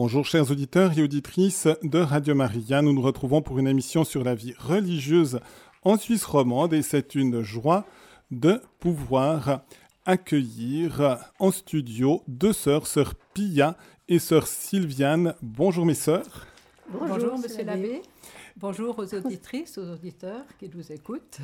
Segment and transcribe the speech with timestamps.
[0.00, 2.82] Bonjour chers auditeurs et auditrices de Radio Maria.
[2.82, 5.40] Nous nous retrouvons pour une émission sur la vie religieuse
[5.82, 7.84] en Suisse romande et c'est une joie
[8.30, 9.64] de pouvoir
[10.06, 13.76] accueillir en studio deux sœurs, sœur Pia
[14.08, 15.34] et sœur Sylviane.
[15.42, 16.46] Bonjour mes sœurs.
[16.92, 18.02] Bonjour, monsieur l'abbé.
[18.56, 21.38] Bonjour aux auditrices, aux auditeurs qui nous écoutent.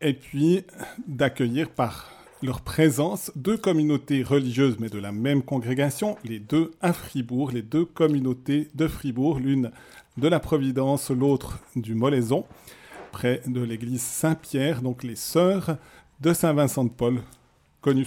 [0.00, 0.64] Et puis
[1.06, 2.10] d'accueillir par
[2.44, 7.62] leur présence deux communautés religieuses, mais de la même congrégation, les deux à Fribourg, les
[7.62, 9.70] deux communautés de Fribourg, l'une
[10.18, 12.44] de la Providence, l'autre du Molaison,
[13.12, 15.78] près de l'église Saint-Pierre, donc les sœurs
[16.20, 17.22] de Saint-Vincent de Paul,
[17.80, 18.06] connues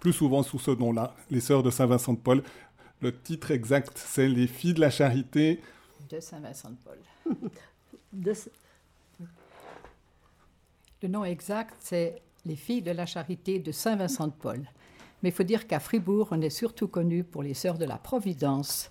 [0.00, 2.42] plus souvent sous ce nom-là, les sœurs de Saint-Vincent de Paul.
[3.00, 5.60] Le titre exact, c'est Les filles de la charité.
[6.10, 6.70] De Saint-Vincent
[8.12, 9.28] de Paul.
[11.02, 14.60] Le nom exact, c'est les filles de la charité de Saint-Vincent de Paul.
[15.22, 17.96] Mais il faut dire qu'à Fribourg, on est surtout connu pour les sœurs de la
[17.96, 18.88] Providence,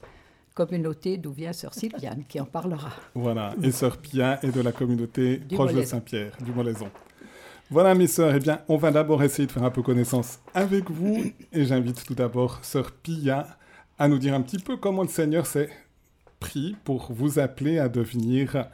[0.54, 2.92] communauté d'où vient sœur Sylviane, qui en parlera.
[3.16, 6.90] Voilà, et sœur Pia est de la communauté proche de Saint-Pierre, du Molaison.
[7.70, 10.90] Voilà mes sœurs, eh bien, on va d'abord essayer de faire un peu connaissance avec
[10.90, 11.22] vous,
[11.52, 13.58] et j'invite tout d'abord sœur Pia
[13.98, 15.70] à nous dire un petit peu comment le Seigneur s'est
[16.40, 18.68] pris pour vous appeler à devenir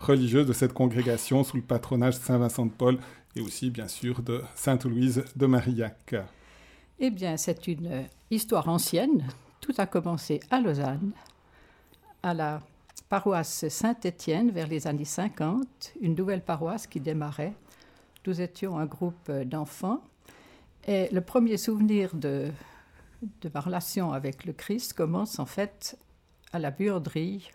[0.00, 2.98] religieuse de cette congrégation sous le patronage de Saint Vincent de Paul
[3.36, 6.14] et aussi bien sûr de Sainte Louise de Marillac.
[6.98, 9.26] Eh bien, c'est une histoire ancienne.
[9.60, 11.12] Tout a commencé à Lausanne,
[12.22, 12.62] à la
[13.08, 17.54] paroisse Saint-Étienne vers les années 50, une nouvelle paroisse qui démarrait.
[18.26, 20.02] Nous étions un groupe d'enfants
[20.86, 22.50] et le premier souvenir de,
[23.40, 25.98] de ma relation avec le Christ commence en fait
[26.52, 27.50] à la buanderie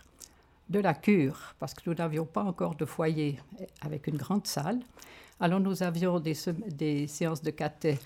[0.69, 3.39] de la cure, parce que nous n'avions pas encore de foyer
[3.81, 4.79] avec une grande salle.
[5.41, 7.97] Alors nous avions des, séances de caté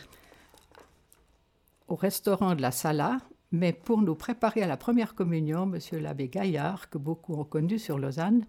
[1.87, 3.17] au restaurant de la Sala,
[3.51, 5.79] mais pour nous préparer à la première communion, M.
[5.99, 8.45] l'abbé Gaillard, que beaucoup ont connu sur Lausanne,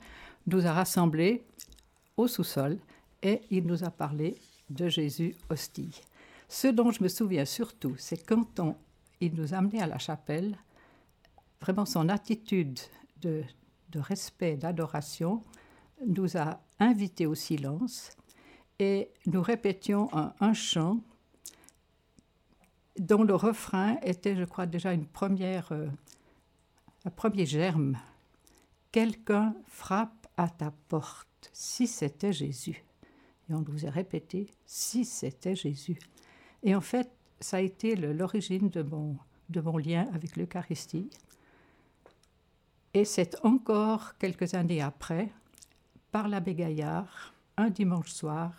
[0.47, 1.47] nous a rassemblés
[2.19, 2.79] au sous-sol
[3.23, 4.37] et il nous a parlé
[4.69, 6.03] de Jésus hostie.
[6.49, 8.61] Ce dont je me souviens surtout, c'est quand
[9.23, 10.59] il nous a amenés à la chapelle,
[11.59, 12.81] vraiment son attitude
[13.23, 13.45] de,
[13.93, 15.43] de respect, d'adoration,
[16.07, 18.11] nous a invités au silence
[18.79, 21.01] et nous répétions un, chant
[22.99, 25.87] dont le refrain était, je crois, déjà une première, euh,
[27.05, 27.99] un premier germe.
[28.93, 32.85] Quelqu'un frappe à ta porte, si c'était Jésus.
[33.49, 35.99] Et on nous a répété, si c'était Jésus.
[36.63, 37.11] Et en fait,
[37.41, 39.19] ça a été l'origine de mon,
[39.51, 41.11] de mon lien avec l'Eucharistie.
[42.95, 45.31] Et c'est encore quelques années après,
[46.13, 48.53] par l'abbé Gaillard, un dimanche soir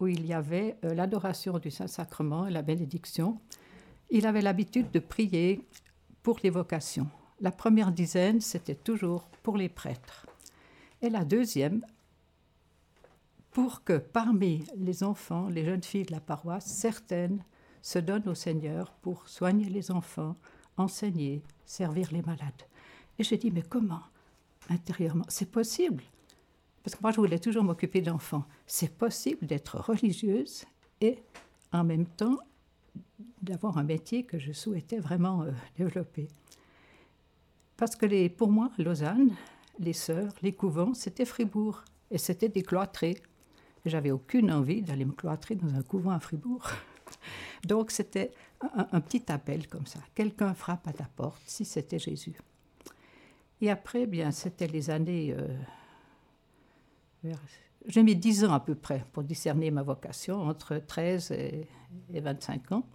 [0.00, 3.40] où il y avait euh, l'adoration du Saint-Sacrement et la bénédiction.
[4.10, 5.66] Il avait l'habitude de prier
[6.22, 7.08] pour les vocations.
[7.40, 10.26] La première dizaine, c'était toujours pour les prêtres.
[11.02, 11.84] Et la deuxième,
[13.50, 17.42] pour que parmi les enfants, les jeunes filles de la paroisse, certaines
[17.82, 20.36] se donnent au Seigneur pour soigner les enfants,
[20.76, 22.62] enseigner, servir les malades.
[23.18, 24.02] Et j'ai dit, mais comment
[24.68, 26.02] Intérieurement, c'est possible
[26.88, 28.46] parce que moi, je voulais toujours m'occuper d'enfants.
[28.66, 30.64] C'est possible d'être religieuse
[31.02, 31.18] et
[31.70, 32.38] en même temps
[33.42, 36.28] d'avoir un métier que je souhaitais vraiment euh, développer.
[37.76, 39.34] Parce que pour moi, Lausanne,
[39.78, 43.20] les sœurs, les couvents, c'était Fribourg et c'était des cloîtrés.
[43.84, 46.70] J'avais aucune envie d'aller me cloîtrer dans un couvent à Fribourg.
[47.66, 48.30] Donc c'était
[48.62, 50.00] un, petit appel comme ça.
[50.14, 52.40] Quelqu'un frappe à ta porte, si c'était Jésus.
[53.60, 55.48] Et après, bien, c'était les années euh,
[57.86, 61.66] j'ai mis 10 ans à peu près pour discerner ma vocation, entre 13 et,
[62.10, 62.86] 25 ans.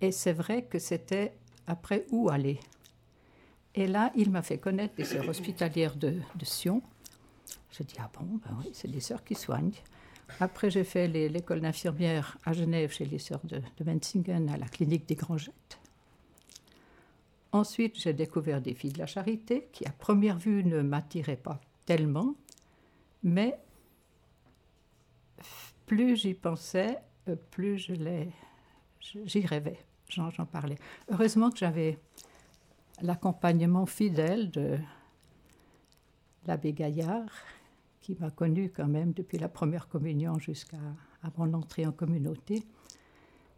[0.00, 1.34] Et c'est vrai que c'était
[1.66, 2.60] après où aller.
[3.74, 6.82] Et là, il m'a fait connaître des sœurs hospitalières de, Sion.
[7.72, 9.72] J'ai dit, ah bon, ben oui, c'est des sœurs qui soignent.
[10.40, 14.66] Après, j'ai fait l'école d'infirmière à Genève chez les sœurs de, de Menzingen à la
[14.66, 15.78] clinique des Grangettes.
[17.52, 21.60] Ensuite, j'ai découvert des filles de la charité qui, à première vue, ne m'attiraient pas
[21.86, 22.34] tellement.
[23.24, 23.58] Mais
[25.86, 26.98] plus j'y pensais,
[27.28, 27.94] euh, plus je
[29.00, 29.78] j'y rêvais,
[30.08, 30.76] j'en parlais.
[31.10, 31.98] Heureusement que j'avais
[33.02, 34.78] l'accompagnement fidèle de
[36.46, 37.30] l'abbé Gaillard,
[38.00, 40.76] qui m'a connu quand même depuis la première communion jusqu'à
[41.38, 42.62] mon entrée en communauté,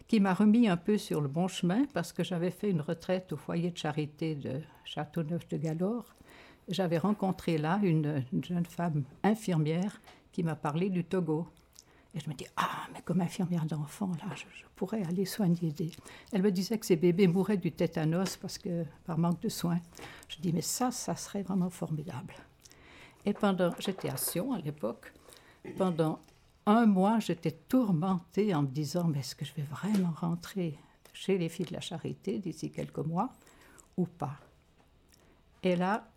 [0.06, 3.32] qui m'a remis un peu sur le bon chemin parce que j'avais fait une retraite
[3.32, 6.14] au foyer de charité de Châteauneuf de Galore
[6.68, 10.00] j'avais rencontré là une, jeune femme infirmière
[10.32, 11.46] qui m'a parlé du Togo.
[12.14, 15.90] Et je me dis, ah, mais comme infirmière d'enfant, là, je, pourrais aller soigner des...
[16.32, 19.80] Elle me disait que ses bébés mouraient du tétanos parce que, par manque de soins.
[20.28, 22.34] Je dis, mais ça, ça serait vraiment formidable.
[23.24, 25.12] Et pendant, j'étais à Sion à l'époque,
[25.76, 26.20] pendant
[26.66, 30.78] un mois, j'étais tourmentée en me disant, mais est-ce que je vais vraiment rentrer
[31.12, 33.30] chez les filles de la charité d'ici quelques mois
[33.96, 34.38] ou pas?
[35.62, 36.08] Et là,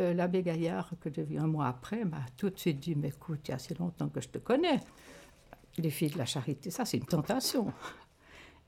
[0.00, 3.08] euh, l'abbé Gaillard, que j'ai vu un mois après, m'a tout de suite dit, mais
[3.08, 4.80] écoute, il y a assez longtemps que je te connais
[5.78, 7.72] les filles de la charité, ça c'est une tentation.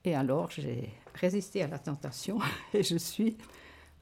[0.05, 2.38] Et alors j'ai résisté à la tentation
[2.75, 3.37] et je suis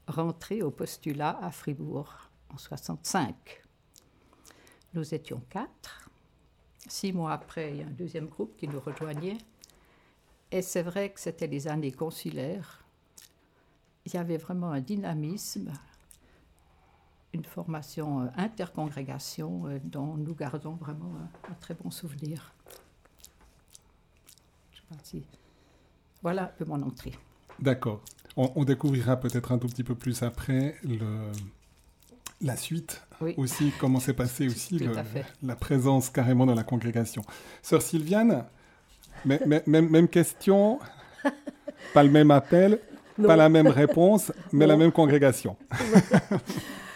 [0.07, 2.13] rentrée au postulat à Fribourg
[2.53, 3.35] en 65.
[4.93, 6.09] Nous étions quatre.
[6.87, 9.37] Six mois après, il y a un deuxième groupe qui nous rejoignait.
[10.51, 12.83] Et c'est vrai que c'était les années consulaires.
[14.05, 15.71] Il y avait vraiment un dynamisme,
[17.33, 21.11] une formation euh, intercongrégation euh, dont nous gardons vraiment
[21.49, 22.53] un très bon souvenir.
[26.23, 27.13] Voilà un peu mon entrée.
[27.59, 28.01] D'accord.
[28.35, 31.31] On, découvrira peut-être un tout petit peu plus après le,
[32.41, 33.05] la suite
[33.37, 34.79] aussi, comment s'est passé aussi
[35.43, 37.21] la présence carrément dans la congrégation.
[37.61, 38.45] Sœur Sylviane,
[39.25, 40.79] même, même question,
[41.93, 42.79] pas le même appel,
[43.21, 45.57] pas la même réponse, mais la même congrégation.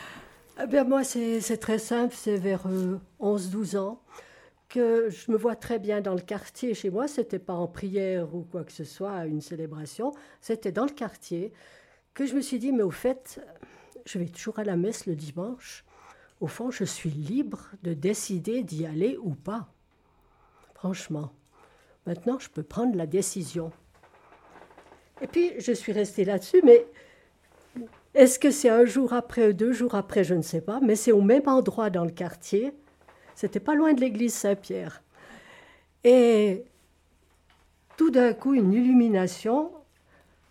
[0.60, 2.68] eh moi, c'est très simple, c'est vers
[3.20, 4.02] 11-12 euh, ans
[4.70, 7.08] que je me vois très bien dans le quartier chez moi.
[7.08, 10.12] C'était pas en prière ou quoi que ce soit, une célébration.
[10.42, 11.54] C'était dans le quartier
[12.14, 13.40] que je me suis dit, mais au fait,
[14.06, 15.86] je vais toujours à la messe le dimanche.
[16.42, 19.68] Au fond, je suis libre de décider d'y aller ou pas.
[20.76, 21.32] Franchement.
[22.06, 23.72] Maintenant, je peux prendre la décision.
[25.22, 26.86] Et puis, je suis restée là-dessus, mais
[28.14, 31.12] est-ce que c'est un jour après deux jours après, je ne sais pas, mais c'est
[31.12, 32.74] au même endroit dans le quartier
[33.36, 35.02] c'était pas loin de l'église Saint-Pierre.
[36.04, 36.66] Et
[37.98, 39.72] tout d'un coup, une illumination,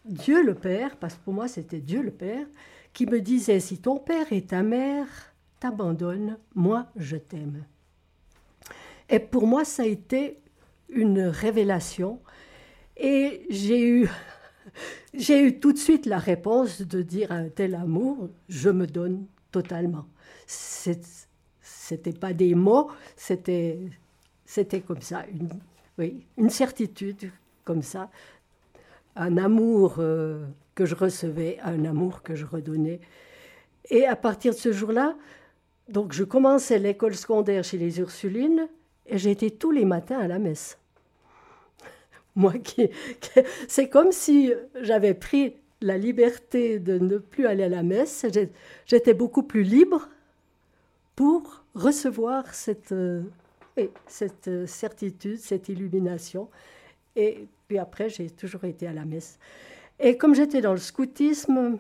[0.05, 2.47] Dieu le Père, parce que pour moi c'était Dieu le Père,
[2.93, 5.07] qui me disait, si ton père et ta mère
[5.61, 7.65] t'abandonnent, moi je t'aime.
[9.09, 10.39] Et pour moi, ça a été
[10.89, 12.21] une révélation.
[12.97, 14.11] Et j'ai eu,
[15.15, 18.87] j'ai eu tout de suite la réponse de dire à un tel amour, je me
[18.87, 20.07] donne totalement.
[20.47, 23.79] C'était pas des mots, c'était,
[24.45, 25.49] c'était comme ça, une,
[25.99, 27.31] oui, une certitude
[27.65, 28.11] comme ça,
[29.17, 33.01] un amour euh, que je recevais, un amour que je redonnais.
[33.91, 35.17] Et à partir de ce jour-là,
[35.89, 38.69] donc je commençais l'école secondaire chez les Ursulines
[39.07, 40.79] et j'étais tous les matins à la messe.
[42.35, 42.89] Moi qui,
[43.69, 48.25] c'est comme si j'avais pris la liberté de ne plus aller à la messe.
[48.87, 50.09] J'étais beaucoup plus libre
[51.17, 53.23] pour recevoir cette, euh,
[54.07, 56.49] cette euh, certitude, cette illumination.
[57.17, 59.39] Et puis après, j'ai toujours été à la messe.
[59.99, 61.79] Et comme j'étais dans le scoutisme,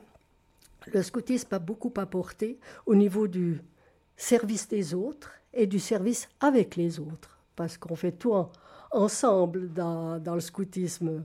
[0.93, 3.61] le scoutisme a beaucoup apporté au niveau du
[4.17, 8.35] service des autres et du service avec les autres, parce qu'on fait tout
[8.93, 11.25] ensemble dans, le scoutisme.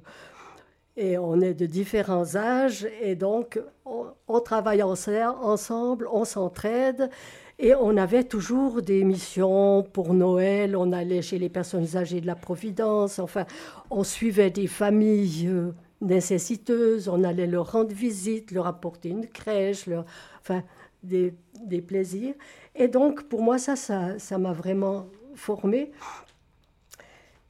[0.96, 7.12] Et on est de différents âges, et donc on, travaille ensemble, on s'entraide,
[7.60, 10.76] et on avait toujours des missions pour Noël.
[10.76, 13.20] On allait chez les personnes âgées de la Providence.
[13.20, 13.46] Enfin,
[13.90, 15.72] on suivait des familles euh,
[16.02, 17.10] nécessiteuses.
[17.10, 20.06] On allait leur rendre visite, leur apporter une crèche, leur,
[20.40, 20.64] enfin,
[21.02, 21.34] des,
[21.66, 22.36] des plaisirs.
[22.76, 25.92] Et donc, pour moi, ça, ça m'a vraiment formé.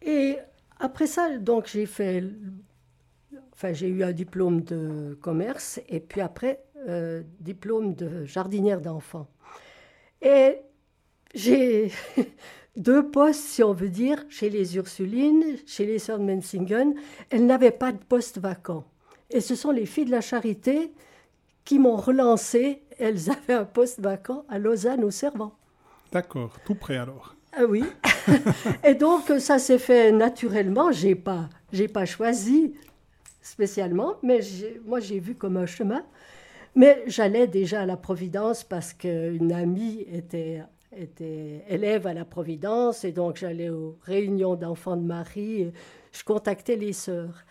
[0.01, 0.37] Et
[0.79, 2.23] après ça, donc, j'ai fait.
[3.53, 9.27] Enfin, j'ai eu un diplôme de commerce et puis après, euh, diplôme de jardinière d'enfants.
[10.21, 10.57] Et
[11.33, 11.91] j'ai
[12.75, 16.93] deux postes, si on veut dire, chez les Ursulines, chez les Sœurs de Menzingen.
[17.29, 18.85] Elles n'avaient pas de poste vacant.
[19.31, 20.93] Et ce sont les filles de la charité
[21.65, 22.83] qui m'ont relancé.
[22.99, 25.57] Elles avaient un poste vacant à Lausanne au Servant.
[26.11, 27.35] D'accord, tout prêt alors.
[27.53, 27.83] Ah oui.
[28.83, 30.91] et donc ça s'est fait naturellement.
[30.91, 32.73] J'ai pas, j'ai pas choisi
[33.41, 34.39] spécialement, mais
[34.85, 36.03] moi j'ai vu comme un chemin.
[36.75, 40.61] Mais j'allais déjà à la Providence parce qu'une amie était,
[40.95, 45.71] était élève à la Providence et donc j'allais aux réunions d'enfants de Marie.
[46.11, 47.45] je contactais les sœurs.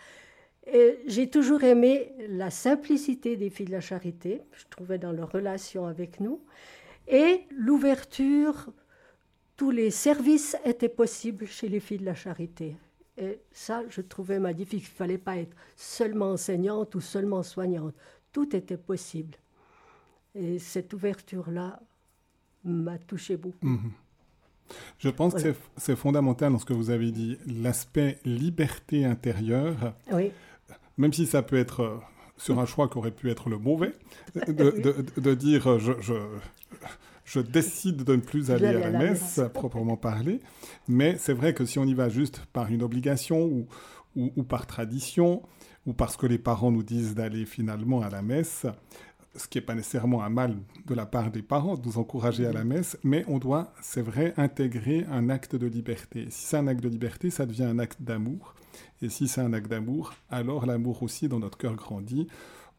[0.71, 5.31] Et j'ai toujours aimé la simplicité des filles de la charité, je trouvais dans leur
[5.31, 6.41] relation avec nous,
[7.07, 8.67] et l'ouverture,
[9.57, 12.77] tous les services étaient possibles chez les filles de la charité.
[13.17, 14.85] Et ça, je trouvais ma difficulté.
[14.87, 17.95] Il ne fallait pas être seulement enseignante ou seulement soignante
[18.37, 19.35] tout était possible.
[20.35, 21.79] Et cette ouverture-là
[22.63, 23.65] m'a touché beaucoup.
[23.65, 23.91] Mhm.
[24.99, 29.95] Je pense que c'est fondamental dans ce que vous avez dit, l'aspect liberté intérieure.
[30.11, 30.31] Oui.
[30.97, 31.97] Même si ça peut être euh,
[32.37, 33.93] sur un choix qui aurait pu être le mauvais,
[34.35, 36.13] de, dire euh, je, je,
[37.27, 40.39] je, décide de ne plus aller à la messe, proprement parler.
[40.87, 43.67] Mais c'est vrai que si on y va juste par une obligation ou,
[44.15, 45.43] ou, ou par tradition,
[45.85, 48.65] ou parce que les parents nous disent d'aller finalement à la messe,
[49.37, 52.45] ce qui n'est pas nécessairement un mal de la part des parents de nous encourager
[52.45, 52.67] à la mm.
[52.67, 56.27] messe, mais on doit, c'est vrai, intégrer un acte de liberté.
[56.29, 58.55] Si c'est un acte de liberté, ça devient un acte d'amour.
[59.01, 62.27] Et si c'est un acte d'amour, alors l'amour aussi dans notre cœur grandit.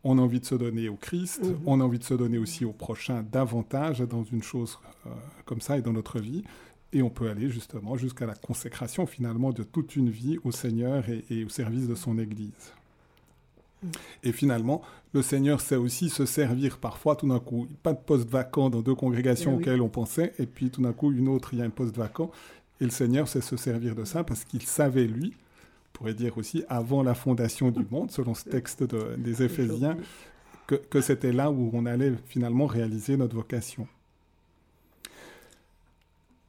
[0.04, 1.56] On a envie de se donner au Christ, mm-hmm.
[1.66, 5.10] on a envie de se donner aussi au prochain davantage dans une chose euh,
[5.44, 6.44] comme ça et dans notre vie.
[6.92, 11.04] Et on peut aller justement jusqu'à la consécration finalement de toute une vie au Seigneur
[11.08, 12.72] et au service de son Église.
[14.22, 18.28] Et finalement, le Seigneur sait aussi se servir parfois, tout d'un coup, pas de poste
[18.28, 21.50] vacant dans deux congrégations eh auxquelles on pensait, et puis tout d'un coup, une autre,
[21.52, 22.30] il y a un poste vacant.
[22.80, 25.34] Et le Seigneur sait se servir de ça parce qu'il savait, lui,
[25.98, 28.84] pourrait dire aussi, avant la fondation du monde, selon ce texte
[29.18, 29.96] des Éphésiens,
[30.68, 33.88] que, que c'était là où on allait finalement réaliser notre vocation.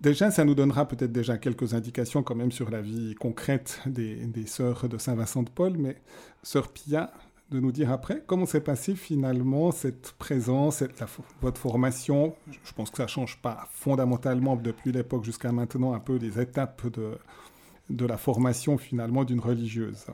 [0.02, 4.16] Déjà, ça nous donnera peut-être déjà quelques indications quand même sur la vie concrète des,
[4.28, 5.98] des sœurs de Saint-Vincent de Paul, mais
[6.44, 7.12] sœur Pia,
[7.50, 10.84] de nous dire après comment s'est passée finalement cette présence,
[11.42, 12.36] votre formation?
[12.64, 16.40] Je pense que ça ne change pas fondamentalement depuis l'époque jusqu'à maintenant un peu les
[16.40, 17.18] étapes de,
[17.90, 20.06] de la formation finalement d'une religieuse.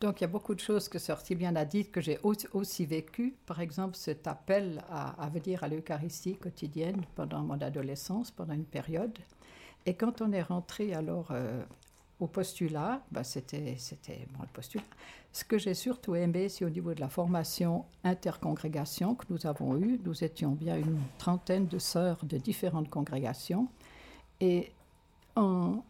[0.00, 2.84] Donc il y a beaucoup de choses que Sœur bien a dites que j'ai aussi
[2.84, 3.34] vécues.
[3.46, 9.18] Par exemple, cet appel à, venir à l'Eucharistie quotidienne pendant mon adolescence, pendant une période.
[9.86, 11.62] Et quand on est rentré alors euh,
[12.20, 13.78] au postulat, bah, c'était
[14.32, 14.84] bon, le postulat.
[15.32, 19.78] Ce que j'ai surtout aimé, c'est au niveau de la formation intercongrégation que nous avons
[19.78, 19.98] eue.
[20.04, 23.68] Nous étions bien une trentaine de sœurs de différentes congrégations.
[24.40, 24.72] Et
[25.36, 25.82] en,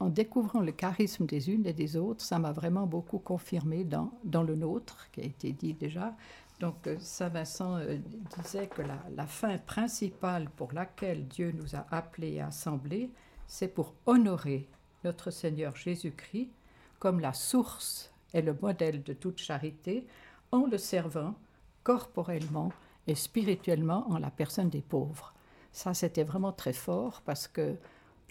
[0.00, 4.56] découvrant le charisme des unes et des autres, ça m'a vraiment beaucoup confirmé dans, le
[4.56, 6.14] nôtre, qui a été dit déjà.
[6.58, 7.98] Donc, euh, Saint Vincent euh,
[8.42, 13.10] disait que la, la, fin principale pour laquelle Dieu nous a appelés et assemblés,
[13.46, 14.68] c'est pour honorer
[15.04, 16.50] notre Seigneur Jésus-Christ
[16.98, 20.06] comme la source et le modèle de toute charité,
[20.52, 21.34] en le servant
[21.82, 22.72] corporellement
[23.06, 25.34] et spirituellement en la personne des pauvres.
[25.72, 27.76] Ça, c'était vraiment très fort parce que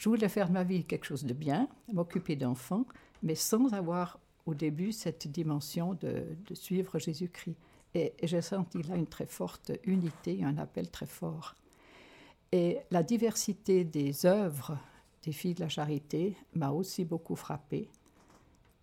[0.01, 2.87] je voulais faire de ma vie quelque chose de bien, m'occuper d'enfants,
[3.21, 4.17] mais sans avoir
[4.47, 7.55] au début cette dimension de, suivre Jésus-Christ.
[7.93, 11.53] Et, j'ai senti là une très forte unité, un appel très fort.
[12.51, 14.75] Et la diversité des œuvres
[15.21, 17.87] des filles de la charité m'a aussi beaucoup frappée.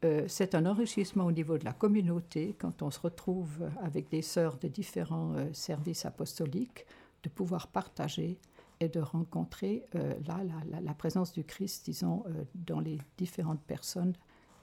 [0.04, 4.22] Euh, c'est un enrichissement au niveau de la communauté quand on se retrouve avec des
[4.22, 6.86] sœurs de différents euh, services apostoliques,
[7.24, 8.38] de pouvoir partager
[8.80, 10.40] et de rencontrer euh, là
[10.80, 14.14] la, présence du Christ, disons, dans les différentes personnes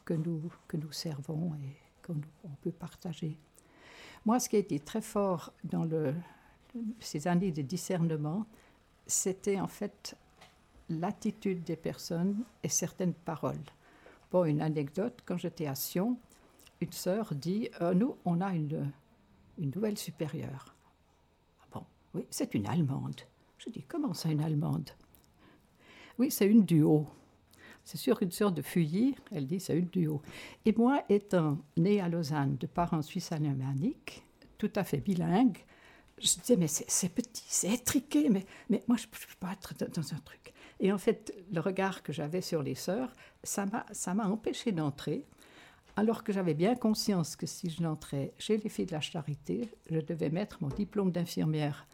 [0.05, 2.21] que nous, que nous servons et qu'on
[2.61, 3.37] peut partager.
[4.25, 5.87] Moi, ce qui a été très fort dans
[6.99, 8.45] ces années de discernement,
[9.07, 10.15] c'était en fait
[10.89, 13.63] l'attitude des personnes et certaines paroles.
[14.31, 16.17] Bon, une anecdote, quand j'étais à Sion,
[16.81, 18.91] une sœur dit euh, Nous, on a une,
[19.57, 20.75] une nouvelle supérieure.
[21.61, 23.21] Ah bon, oui, c'est une Allemande.
[23.57, 24.89] Je dis Comment ça, une Allemande?
[26.17, 27.07] Oui, c'est une duo.
[27.83, 30.21] C'est sûr, une sœur de Fuyy, elle dit c'est une duo.
[30.65, 34.23] Et moi, étant née à Lausanne de parents suisses alémaniques,
[34.57, 35.57] tout à fait bilingue,
[36.17, 39.73] je disais, mais c'est petit, c'est étriqué, mais, mais moi, je ne peux pas être
[39.89, 40.53] dans un truc.
[40.79, 45.25] Et en fait, le regard que j'avais sur les sœurs, ça m'a empêché d'entrer,
[45.95, 49.69] alors que j'avais bien conscience que si je n'entrais chez les filles de la charité,
[49.89, 51.87] je devais mettre mon diplôme d'infirmière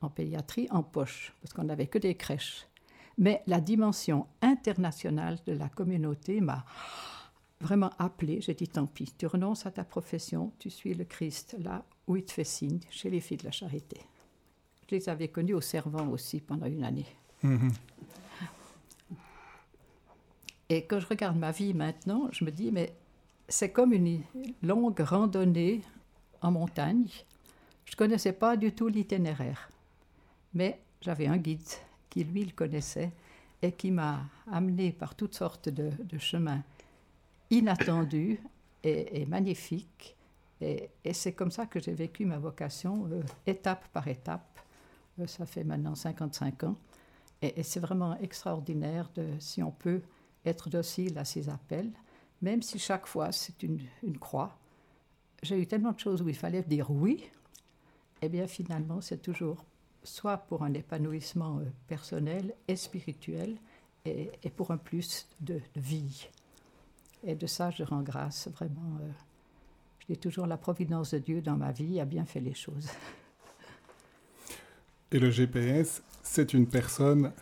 [0.00, 2.66] en pédiatrie en poche, parce qu'on n'avait que des crèches.
[3.18, 6.64] Mais la dimension internationale de la communauté m'a
[7.60, 8.40] vraiment appelée.
[8.40, 12.16] J'ai dit, tant pis, tu renonces à ta profession, tu suis le Christ là où
[12.16, 14.00] il te fait signe, chez les filles de la charité.
[14.88, 17.06] Je les avais connues au servant aussi pendant une année.
[17.42, 17.72] Mm-hmm.
[20.68, 22.94] Et quand je regarde ma vie maintenant, je me dis, mais
[23.48, 24.22] c'est comme une
[24.62, 25.82] longue randonnée
[26.42, 27.06] en montagne.
[27.84, 29.70] Je ne connaissais pas du tout l'itinéraire,
[30.56, 31.68] mais j'avais un guide
[32.08, 33.12] qui, lui, le connaissait
[33.60, 36.62] et qui m'a amené par toutes sortes de, chemins
[37.50, 38.40] inattendus
[38.82, 40.16] et, magnifiques.
[40.62, 44.58] Et, c'est comme ça que j'ai vécu ma vocation, euh, étape par étape.
[45.20, 46.76] Euh, ça fait maintenant 55 ans.
[47.42, 50.00] Et, c'est vraiment extraordinaire de, si on peut
[50.46, 51.90] être docile à ses appels,
[52.40, 54.56] même si chaque fois c'est une, une croix.
[55.42, 57.28] J'ai eu tellement de choses où il fallait dire oui,
[58.22, 59.62] eh bien finalement c'est toujours
[60.06, 63.56] soit pour un épanouissement euh, personnel et spirituel,
[64.04, 66.28] et, pour un plus de, de, vie.
[67.24, 68.98] Et de ça, je rends grâce vraiment.
[69.00, 69.10] Euh,
[70.00, 72.88] je dis toujours, la providence de Dieu dans ma vie a bien fait les choses.
[75.10, 77.32] Et le GPS, c'est une personne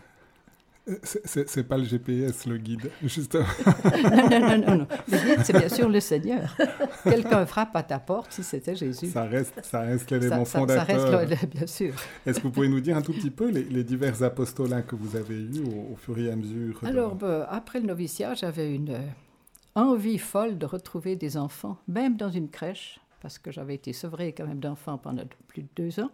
[1.05, 3.45] c'est pas le GPS, le guide, justement.
[4.05, 4.87] non, non, non, non.
[5.09, 6.55] Le guide, c'est bien sûr le Seigneur.
[7.05, 9.07] Quelqu'un frappe à ta porte si c'était Jésus.
[9.07, 11.01] Ça reste, ça reste l'élément fondateur.
[11.01, 11.95] Ça reste, bien sûr.
[12.27, 14.95] Est-ce que vous pouvez nous dire un tout petit peu les, les divers apostolats que
[14.95, 16.87] vous avez eus au, au fur et à mesure de...
[16.87, 19.01] Alors, ben, après le noviciat, j'avais une euh,
[19.75, 24.35] envie folle de retrouver des enfants, même dans une crèche, parce que j'avais été sevrée
[24.37, 26.11] quand même d'enfants pendant plus de deux ans.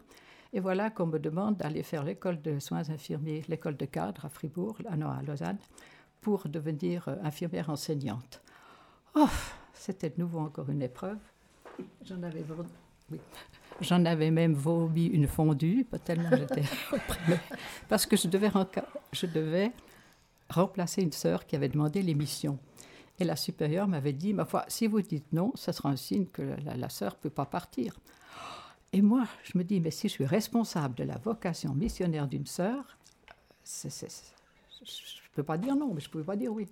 [0.53, 4.29] Et voilà qu'on me demande d'aller faire l'école de soins infirmiers, l'école de cadre à
[4.29, 5.59] Fribourg, ah non, à Lausanne,
[6.21, 8.43] pour devenir euh, infirmière enseignante.
[9.15, 9.29] Oh,
[9.73, 11.19] c'était de nouveau encore une épreuve.
[12.05, 12.45] J'en avais,
[13.11, 13.19] oui.
[13.81, 16.65] J'en avais même vomi une fondue, pas tellement j'étais
[17.89, 18.51] parce que je devais,
[19.13, 19.73] je devais
[20.51, 22.59] remplacer une sœur qui avait demandé l'émission.
[23.19, 26.27] Et la supérieure m'avait dit, ma foi, si vous dites non, ce sera un signe
[26.27, 27.99] que la, la sœur ne peut pas partir.
[28.93, 32.47] Et moi, je me dis, mais si je suis responsable de la vocation missionnaire d'une
[32.47, 32.99] sœur,
[33.65, 36.67] je ne peux pas dire non, mais je ne pouvais pas dire oui.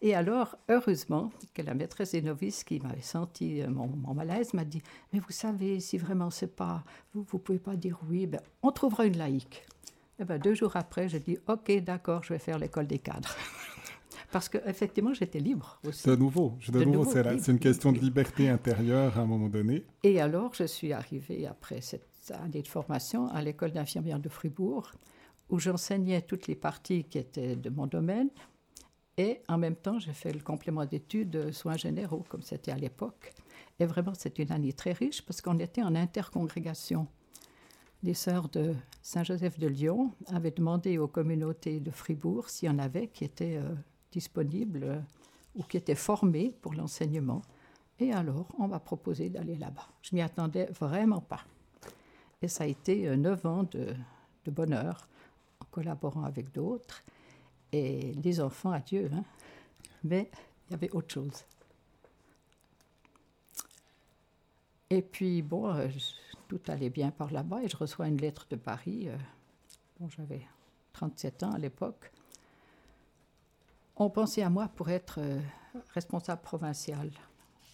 [0.00, 4.54] Et alors, heureusement, que la maîtresse des novices qui m'avait senti euh, mon, mon, malaise
[4.54, 4.82] m'a dit,
[5.12, 8.70] mais vous savez, si vraiment c'est pas, vous ne pouvez pas dire oui, ben, on
[8.70, 9.66] trouvera une laïque.
[10.18, 13.34] Et ben, deux jours après, j'ai dit, ok, d'accord, je vais faire l'école des cadres.
[14.30, 16.08] parce qu'effectivement, j'étais libre aussi.
[16.08, 19.48] De nouveau, de, de nouveau, nouveau c'est une question de liberté intérieure à un moment
[19.48, 19.84] donné.
[20.02, 24.90] Et alors, je suis arrivée après cette année de formation à l'école d'infirmière de Fribourg,
[25.48, 28.30] où j'enseignais toutes les parties qui étaient de mon domaine.
[29.18, 33.32] Et en même temps, j'ai fait le complément d'études soins généraux, comme c'était à l'époque.
[33.78, 37.06] Et vraiment, c'est une année très riche parce qu'on était en intercongrégation.
[38.02, 42.78] Les sœurs de Saint-Joseph de Lyon avaient demandé aux communautés de Fribourg s'il y en
[42.78, 43.74] avait qui étaient euh,
[44.16, 45.00] disponibles euh,
[45.54, 47.42] ou qui étaient formés pour l'enseignement.
[47.98, 49.88] Et alors, on m'a proposé d'aller là-bas.
[50.00, 51.44] Je m'y attendais vraiment pas.
[52.40, 53.94] Et ça a été euh, neuf ans de,
[54.46, 55.06] de, bonheur
[55.60, 57.04] en collaborant avec d'autres.
[57.72, 59.10] Et les enfants, adieu.
[59.12, 59.24] Hein.
[60.02, 60.30] Mais
[60.66, 61.44] il y avait autre chose.
[64.88, 65.88] Et puis, bon, euh,
[66.48, 69.08] tout allait bien par là-bas et je reçois une lettre de Paris.
[70.00, 70.40] bon, j'avais
[70.92, 72.12] 37 ans à l'époque
[73.96, 75.40] on pensait à moi pour être euh,
[75.94, 77.10] responsable provinciale,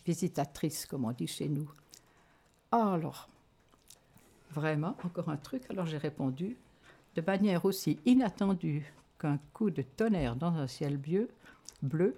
[0.06, 1.70] visitatrice, comme on dit chez nous.
[2.70, 3.28] Alors,
[4.52, 5.64] vraiment, encore un truc.
[5.70, 6.56] Alors j'ai répondu
[7.14, 11.28] de manière aussi inattendue qu'un coup de tonnerre dans un ciel bleu,
[11.82, 12.16] bleu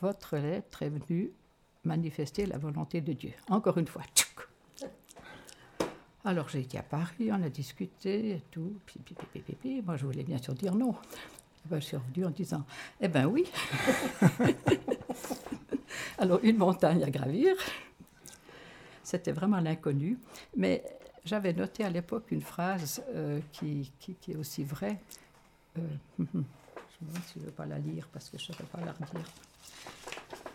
[0.00, 1.30] votre lettre est venue
[1.84, 3.32] manifester la volonté de Dieu.
[3.48, 4.02] Encore une fois.
[4.14, 4.48] Tchouk.
[6.24, 8.80] Alors j'ai été à Paris, on a discuté et tout.
[9.84, 10.94] Moi, je voulais bien sûr dire non.
[11.70, 12.64] Je suis revenue en disant
[13.00, 13.44] Eh ben oui
[16.18, 17.54] Alors, une montagne à gravir.
[19.02, 20.18] C'était vraiment l'inconnu.
[20.56, 20.82] Mais
[21.24, 23.90] j'avais noté à l'époque une phrase euh, qui,
[24.28, 24.98] est aussi vraie.
[25.78, 25.82] Euh,
[26.18, 28.92] je si je ne veux pas la lire parce que je ne sais pas la
[28.92, 29.26] redire.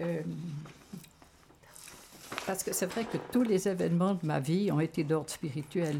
[0.01, 0.21] Euh,
[2.47, 5.99] parce que c'est vrai que tous les événements de ma vie ont été d'ordre spirituel.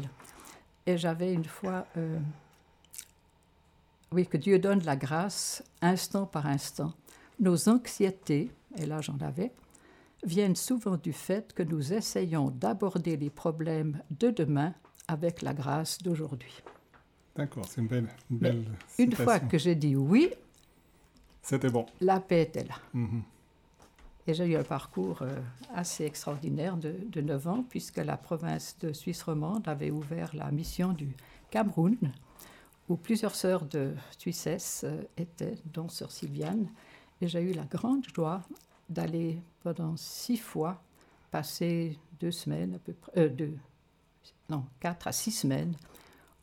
[0.86, 1.86] Et j'avais une fois
[4.12, 6.92] oui, que Dieu donne la grâce instant par instant.
[7.40, 9.52] Nos anxiétés, et là j'en avais,
[10.24, 14.74] viennent souvent du fait que nous essayons d'aborder les problèmes de demain
[15.08, 16.62] avec la grâce d'aujourd'hui.
[17.34, 18.64] D'accord, c'est une belle, une belle
[18.98, 20.30] Une fois que j'ai dit oui,
[21.42, 21.86] c'était bon.
[22.00, 22.76] La paix était là.
[22.92, 23.22] Mm -hmm.
[24.28, 25.40] Et j'ai eu un parcours euh,
[25.74, 30.50] assez extraordinaire de, de 9 ans, puisque la province de Suisse romande avait ouvert la
[30.52, 31.08] mission du
[31.50, 31.96] Cameroun
[32.88, 36.68] où plusieurs sœurs de Suissesse euh, étaient, dont sœur Sylviane.
[37.20, 38.42] Et j'ai eu la grande joie
[38.88, 40.82] d'aller pendant six fois
[41.30, 43.56] passer deux semaines, à peu près, euh, deux,
[44.48, 45.74] non, quatre à six semaines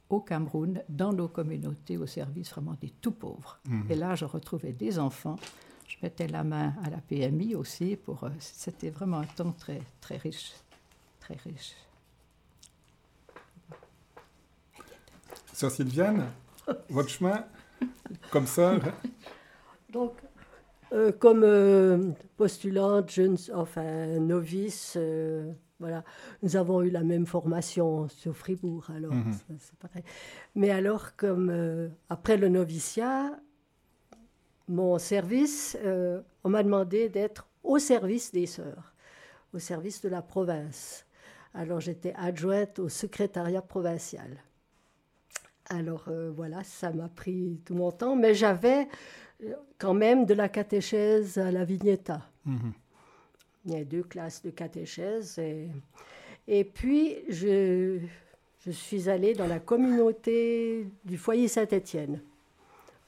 [0.10, 3.60] au Cameroun, dans nos communautés, au service vraiment des tout pauvres.
[3.68, 3.92] Mmh.
[3.92, 5.36] Et là, je retrouvais des enfants.
[5.88, 7.96] Je mettais la main à la PMI aussi.
[7.96, 10.54] Pour, euh, c'était vraiment un temps très, très riche,
[11.20, 11.76] très riche.
[15.60, 16.24] Sœur Sylviane,
[16.90, 17.44] votre chemin,
[18.32, 18.76] comme ça
[19.90, 20.14] Donc,
[20.94, 26.06] euh, comme euh, postulante, jeune, enfin novice, euh, voilà,
[26.44, 29.58] nous avons eu la même formation sur Fribourg, alors mm -hmm.
[29.60, 30.04] c'est pareil.
[30.56, 31.52] Mais alors, comme
[32.08, 33.38] après le noviciat,
[34.70, 35.78] mon service,
[36.46, 38.94] on m'a demandé d'être au service des sœurs,
[39.54, 41.06] au service de la province.
[41.54, 44.32] Alors j'étais adjointe au secrétariat provincial.
[45.70, 48.88] Alors euh, voilà, ça m'a pris tout mon temps, mais j'avais
[49.44, 52.22] euh, quand même de la catéchèse à la Vignetta.
[52.46, 52.74] Mhm.
[53.66, 55.38] Il y a deux classes de catéchèse.
[55.38, 55.68] Et,
[56.48, 58.00] et puis, je,
[58.66, 62.22] je suis allée dans la communauté du foyer Saint-Étienne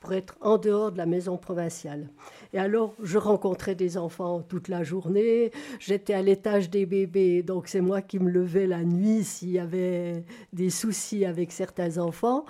[0.02, 2.10] pour être en dehors de la maison provinciale.
[2.54, 5.52] Et alors, je rencontrais des enfants toute la journée.
[5.80, 9.60] J'étais à l'étage des bébés, donc c'est moi qui me levais la nuit s'il y
[9.60, 12.46] avait des soucis avec certains enfants.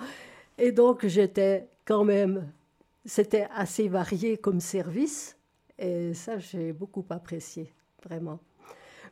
[0.58, 2.50] Et donc, j'étais quand même,
[3.04, 5.36] c'était assez varié comme service.
[5.78, 7.70] Et ça, j'ai beaucoup apprécié,
[8.02, 8.40] vraiment.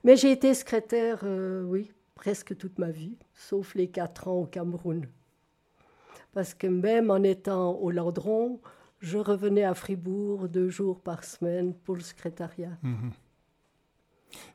[0.03, 4.47] Mais j'ai été secrétaire, euh, oui, presque toute ma vie, sauf les quatre ans au
[4.47, 5.07] Cameroun.
[6.33, 8.61] Parce que même en étant au Landron,
[9.01, 12.77] je revenais à Fribourg deux jours par semaine pour le secrétariat.
[12.83, 13.11] Mhm.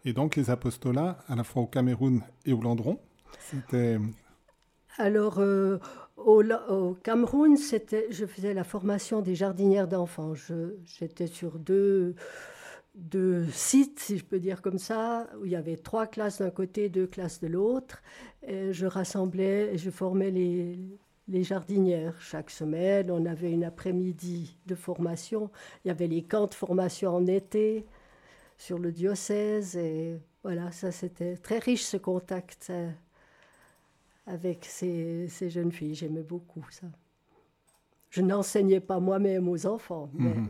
[0.05, 2.99] Et donc les apostolats, à la fois au Cameroun et au Landron,
[3.39, 3.97] c'était...
[4.97, 5.79] Alors, euh,
[6.15, 10.33] au, Cameroun, c'était, je faisais la formation des jardinières d'enfants.
[10.85, 12.15] J'étais sur deux,
[12.93, 16.49] deux sites, si je peux dire comme ça, où il y avait trois classes d'un
[16.49, 18.01] côté, deux classes de l'autre.
[18.47, 20.79] Je rassemblais et je formais les,
[21.27, 22.19] les jardinières.
[22.21, 25.49] Chaque semaine, on avait une après-midi de formation.
[25.83, 27.85] Il y avait les camps de formation en été
[28.57, 29.75] sur le diocèse.
[29.75, 32.71] Et voilà, ça c'était très riche ce contact.
[34.27, 35.93] avec ces, ces jeunes filles.
[35.93, 36.87] J'aimais beaucoup ça.
[38.09, 40.49] Je n'enseignais pas moi-même aux enfants, mais Mhm.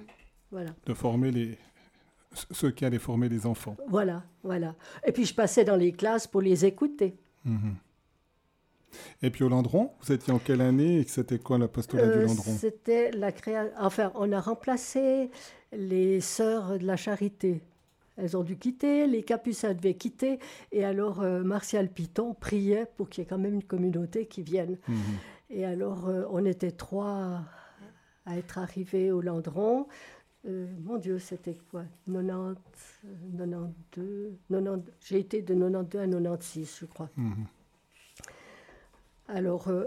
[0.51, 1.57] voilà, de former les...
[2.51, 3.75] ceux qui allaient former les enfants.
[3.87, 4.75] voilà, voilà.
[5.05, 7.17] Et puis je passais dans les classes pour les écouter.
[7.43, 7.75] Mhm.
[9.21, 12.25] Et puis au Landron, vous étiez en quelle année et c'était quoi l'apostolat Euh, du
[12.25, 12.51] Landron?
[12.57, 13.73] C'était la création.
[13.79, 15.29] Enfin, on a remplacé
[15.73, 17.61] les sœurs de la charité.
[18.17, 20.39] Elles ont dû quitter, les capucins devaient quitter,
[20.71, 24.41] et alors euh, Martial Piton priait pour qu'il y ait quand même une communauté qui
[24.41, 24.77] vienne.
[24.87, 24.95] Mhm.
[25.49, 27.41] Et alors, euh, on était trois
[28.25, 29.87] à être arrivés au Landron.
[30.47, 31.83] Euh, mon Dieu, c'était quoi?
[32.07, 32.55] 90,
[33.05, 37.09] euh, 92, 90 J'ai été de 92 à 96, je crois.
[37.17, 37.45] Mhm.
[39.27, 39.85] Alors, euh,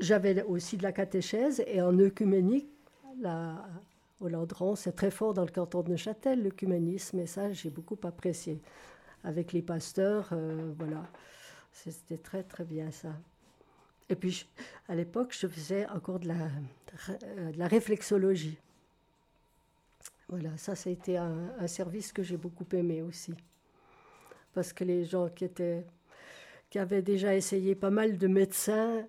[0.00, 2.68] j'avais aussi de la catéchèse et en œcuménique,
[3.20, 3.64] la,
[4.20, 7.98] au Landron, c'est très fort dans le canton de Neuchâtel, l'œcuménisme, et ça, j'ai beaucoup
[8.02, 8.60] apprécié.
[9.24, 11.04] Avec les pasteurs, euh, voilà,
[11.72, 13.14] c'était très, très bien ça.
[14.08, 14.46] Et puis,
[14.88, 16.48] à l'époque, je faisais encore de la,
[17.22, 18.58] euh, réflexologie.
[20.28, 23.34] Voilà, ça, été un, un service que j'ai beaucoup aimé aussi.
[24.54, 25.84] Parce que les gens qui étaient
[26.72, 29.04] qui avaient déjà essayé pas mal de médecins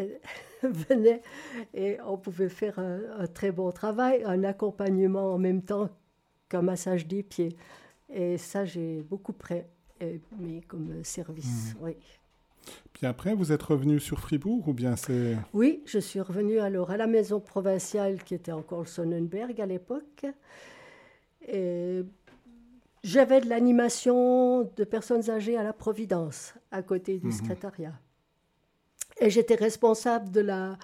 [0.00, 0.18] euh,
[0.64, 1.22] venaient
[1.72, 5.88] et on pouvait faire un, un très bon travail, un accompagnement en même temps
[6.48, 7.56] qu'un massage des pieds.
[8.12, 9.66] Et ça, j'ai beaucoup pré-
[10.00, 11.76] aimé comme service.
[11.80, 11.94] Oui.
[12.92, 15.36] Puis après, vous êtes revenu sur Fribourg ou bien c'est...
[15.54, 19.66] Oui, je suis revenue alors à la maison provinciale qui était encore le Sonnenberg à
[19.66, 20.26] l'époque.
[21.46, 22.02] Et
[23.02, 27.32] j'avais de l'animation de personnes âgées à la Providence, à côté du Mhm.
[27.32, 27.94] secrétariat.
[29.20, 30.78] Et j'étais responsable de la,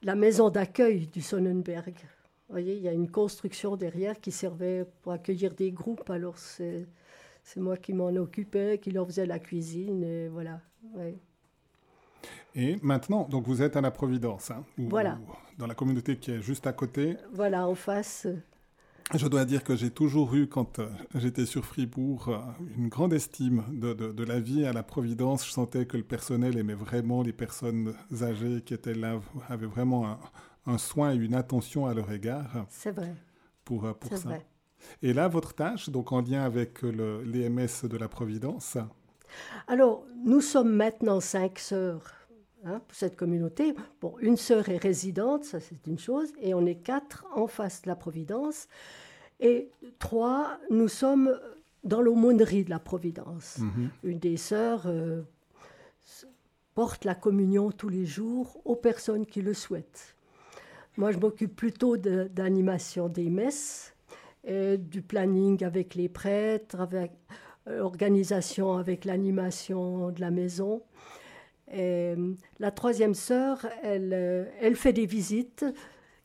[0.00, 1.94] de la maison d'accueil du Sonnenberg.
[2.48, 6.08] Vous voyez, il y a une construction derrière qui servait pour accueillir des groupes.
[6.10, 6.86] Alors c'est
[7.56, 10.60] moi qui m'en occupais, qui leur faisais la cuisine, et voilà.
[10.94, 11.16] ouais.
[12.54, 15.18] Et maintenant, donc vous êtes à la Providence, hein, Voilà.
[15.58, 17.16] dans la communauté qui est juste à côté.
[17.32, 18.26] Voilà, en face.
[19.14, 22.38] Je dois dire que j'ai toujours eu, quand euh, j'étais sur Fribourg, euh,
[22.78, 25.46] une grande estime de, de- de la vie à la Providence.
[25.46, 29.20] Je sentais que le personnel aimait vraiment les personnes âgées qui étaient là,
[29.50, 30.18] avaient vraiment un,
[30.66, 33.14] un soin et une attention à leur égard C'est vrai,
[33.66, 34.28] pour, euh, pour ça.
[34.30, 34.46] vrai.
[35.02, 38.78] Et là, votre tâche, donc en lien avec le- l'EMS de la Providence,
[39.66, 42.02] Alors, nous sommes maintenant cinq sœurs
[42.64, 43.74] hein, pour cette communauté.
[44.00, 47.82] Bon, une sœur est résidente, ça c'est une chose, et on est quatre en face
[47.82, 48.68] de la Providence.
[49.40, 51.38] Et trois, nous sommes
[51.84, 53.58] dans l'aumônerie de la Providence.
[53.58, 53.90] Mhm.
[54.04, 55.22] Une des sœurs euh,
[56.74, 60.16] porte la communion tous les jours aux personnes qui le souhaitent.
[60.96, 63.94] Moi, je m'occupe plutôt de- d'animation des messes,
[64.44, 67.12] et du planning avec les prêtres, avec
[67.68, 70.82] euh, l'organisation avec l'animation de la maison.
[71.72, 75.64] Et, euh, la troisième sœur, elle, euh, elle fait des visites.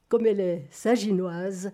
[0.10, 1.72] Comme elle est saginoise,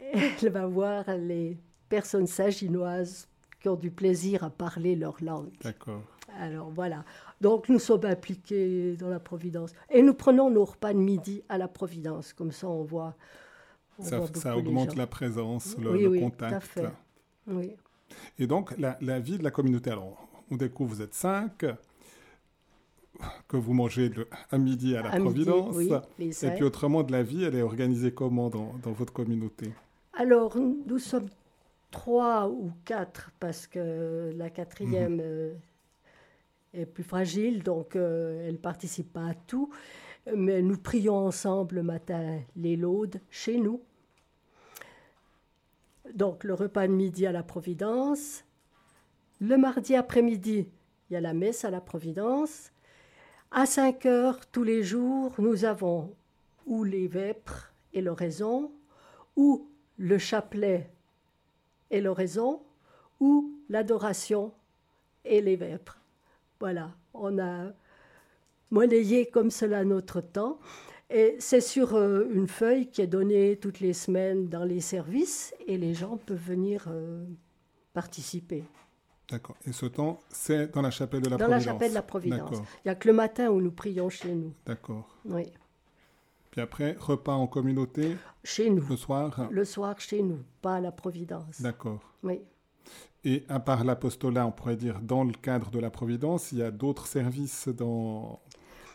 [0.42, 1.56] elle va voir les
[1.88, 3.28] personnes saginoises
[3.60, 5.50] qui ont du plaisir à parler leur langue.
[5.62, 6.02] D'accord.
[6.40, 7.04] Alors voilà.
[7.40, 9.70] Donc nous sommes impliqués dans la Providence.
[9.90, 12.32] Et nous prenons nos repas de midi à la Providence.
[12.32, 13.14] Comme ça, on voit.
[13.98, 16.52] on Ça, voit augmente la présence, le, Oui, le oui, tout contact.
[16.54, 16.88] à fait.
[17.46, 17.72] Oui.
[18.38, 21.64] Et donc, la, la vie de la communauté, alors, on découvre, vous êtes cinq.
[23.48, 25.76] Que vous mangez le, à midi à la Providence.
[26.18, 29.72] et puis autrement, de la vie, elle est organisée comment dans, dans votre communauté?
[30.14, 31.28] Alors, nous sommes
[31.90, 35.22] trois ou quatre, parce que la quatrième mhm.
[35.22, 35.54] euh,
[36.74, 39.70] est plus fragile, donc euh, elle ne participe pas à tout.
[40.34, 43.80] Mais nous prions ensemble le matin les laudes chez nous.
[46.14, 48.44] Donc le repas de midi à la Providence.
[49.40, 50.68] Le mardi après-midi,
[51.08, 52.72] il y a la messe à la Providence.
[53.52, 56.14] À 5 heures tous les jours, nous avons
[56.66, 58.72] ou les vêpres et l'oraison,
[59.36, 60.90] ou le chapelet
[61.90, 62.60] et l'oraison,
[63.20, 64.52] ou l'adoration
[65.24, 65.98] et les vêpres.
[66.58, 67.72] Voilà, on a
[68.70, 70.58] monnayé comme cela notre temps.
[71.08, 75.54] Et c'est sur euh, une feuille qui est donnée toutes les semaines dans les services
[75.66, 77.24] et les gens peuvent venir euh,
[77.92, 78.64] participer.
[79.30, 79.56] D'accord.
[79.66, 82.02] Et ce temps, c'est dans la chapelle de la Providence Dans la chapelle de la
[82.02, 82.56] Providence.
[82.56, 84.52] Il n'y a que le matin où nous prions chez nous.
[84.64, 85.08] D'accord.
[85.24, 85.46] Oui.
[86.52, 88.86] Puis après, repas en communauté Chez nous.
[88.88, 91.60] Le soir Le soir chez nous, pas à la Providence.
[91.60, 92.00] D'accord.
[92.22, 92.40] Oui.
[93.24, 96.62] Et à part l'apostolat, on pourrait dire dans le cadre de la Providence, il y
[96.62, 98.40] a d'autres services dans,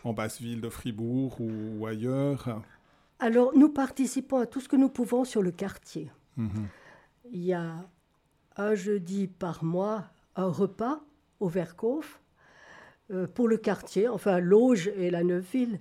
[0.04, 2.62] en basse-ville de Fribourg ou, ailleurs?
[3.18, 6.10] Alors, nous participons à tout ce que nous pouvons sur le quartier.
[6.38, 6.66] Mhm.
[7.30, 7.86] Il y a
[8.56, 10.04] un jeudi par mois
[10.36, 11.00] un repas
[11.40, 12.20] au Verkhof
[13.10, 15.80] euh, pour le quartier, enfin Loge et la Neuville,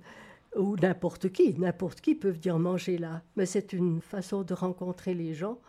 [0.55, 3.21] ou n'importe qui, n'importe qui peut venir manger là.
[3.35, 5.59] Mais c'est une façon de rencontrer les gens.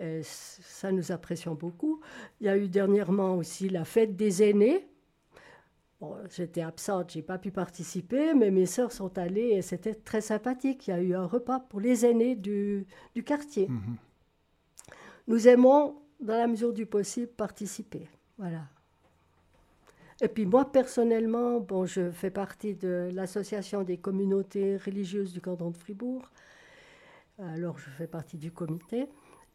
[0.00, 2.00] Et ça nous apprécions beaucoup.
[2.40, 4.88] Il y a eu dernièrement aussi la fête des aînés.
[6.30, 10.86] J'étais absente, j'ai pas pu participer, mais mes sœurs sont allées et c'était très sympathique.
[10.86, 13.68] Il y a eu un repas pour les aînés du, du quartier.
[13.68, 13.96] Mhm.
[15.28, 18.06] Nous aimons dans la mesure du possible, participer.
[18.38, 18.66] Voilà.
[20.20, 25.70] Et puis moi, personnellement, bon, je fais partie de l'association des communautés religieuses du canton
[25.70, 26.30] de Fribourg.
[27.38, 29.08] Alors, je fais partie du comité.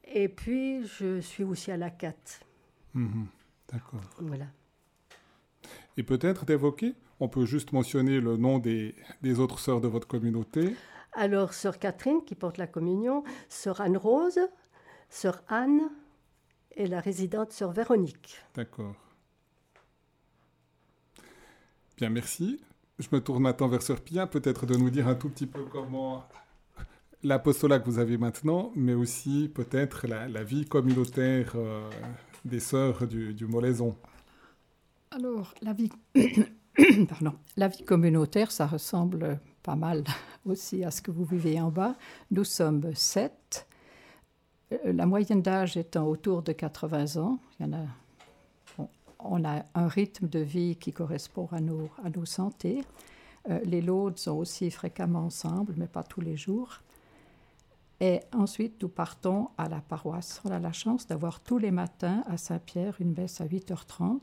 [0.03, 2.13] Et puis, je suis aussi à la CAT.
[2.93, 3.27] Mhm.
[3.71, 4.01] D'accord.
[4.19, 4.47] Voilà.
[5.95, 10.07] Et peut-être d'évoquer, on peut juste mentionner le nom des, des autres sœurs de votre
[10.07, 10.75] communauté.
[11.13, 14.39] Alors, sœur Catherine, qui porte la communion, sœur Anne-Rose,
[15.09, 15.89] sœur Anne,
[16.75, 18.37] et la résidente sur Véronique.
[18.55, 18.95] D'accord.
[21.97, 22.61] Bien, merci.
[22.99, 25.63] Je me tourne maintenant vers Sœur Pia, peut-être de nous dire un tout petit peu
[25.65, 26.25] comment
[27.23, 31.89] l'apostolat que vous avez maintenant, mais aussi peut-être la, vie communautaire euh,
[32.45, 33.95] des sœurs du, du Molaison.
[35.11, 35.89] Alors, la vie,
[37.09, 37.33] Pardon.
[37.57, 40.03] la vie communautaire, ça ressemble pas mal
[40.45, 41.95] aussi à ce que vous vivez en bas.
[42.31, 43.68] Nous sommes sept euh,
[44.83, 47.39] la moyenne d'âge étant autour de 80 ans,
[49.19, 52.83] on a un rythme de vie qui correspond à nos, à nos santé.
[53.49, 56.81] Euh, les loads sont aussi fréquemment ensemble, mais pas tous les jours.
[58.01, 60.41] Et ensuite, nous partons à la paroisse.
[60.45, 64.19] On a la chance d'avoir tous les matins à Saint-Pierre une messe à 8h30.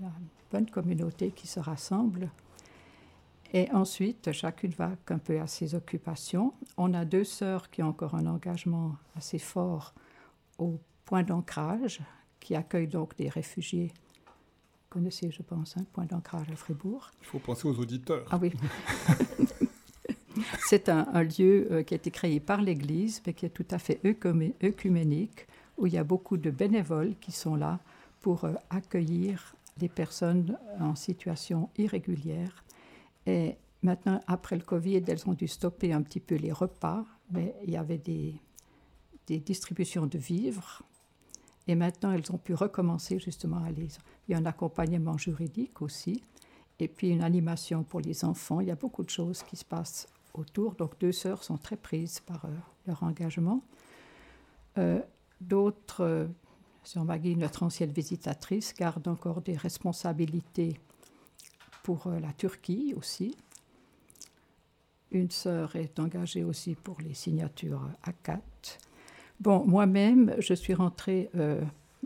[0.00, 2.30] Il y a une bonne communauté qui se rassemble.
[3.54, 6.54] Et ensuite, chacune va un peu à ses occupations.
[6.78, 9.92] On a deux sœurs qui ont encore un engagement assez fort
[10.58, 12.00] au point d'ancrage,
[12.40, 13.92] qui accueille donc des réfugiés.
[14.24, 17.10] Vous connaissez, je pense, un hein, point d'ancrage à Fribourg.
[17.20, 18.26] Il faut penser aux auditeurs.
[18.30, 18.52] Ah oui.
[20.66, 23.78] C'est un, lieu euh, qui a été créé par l'Église, mais qui est tout à
[23.78, 27.80] fait œcuménique, où il y a beaucoup de bénévoles qui sont là
[28.22, 32.64] pour euh, accueillir les personnes en situation irrégulière
[33.26, 37.54] et maintenant, après le Covid, elles ont dû stopper un petit peu les repas, mais
[37.64, 38.40] il y avait des,
[39.26, 40.82] distributions de vivres.
[41.66, 43.88] Et maintenant, elles ont pu recommencer justement à les...
[44.28, 46.22] Il y a un accompagnement juridique aussi,
[46.78, 48.60] et puis une animation pour les enfants.
[48.60, 50.74] Il y a beaucoup de choses qui se passent autour.
[50.74, 52.48] Donc, deux sœurs sont très prises par euh,
[52.86, 53.62] leur engagement.
[54.78, 55.00] Euh,
[55.42, 56.26] D'autres, euh,
[56.84, 60.78] Sœur Maggie, notre ancienne visitatrice, garde encore des responsabilités
[61.82, 63.36] pour euh, la Turquie aussi.
[65.10, 68.40] Une sœur est engagée aussi pour les signatures ACAT.
[69.40, 71.60] Bon, moi-même, je suis rentrée euh,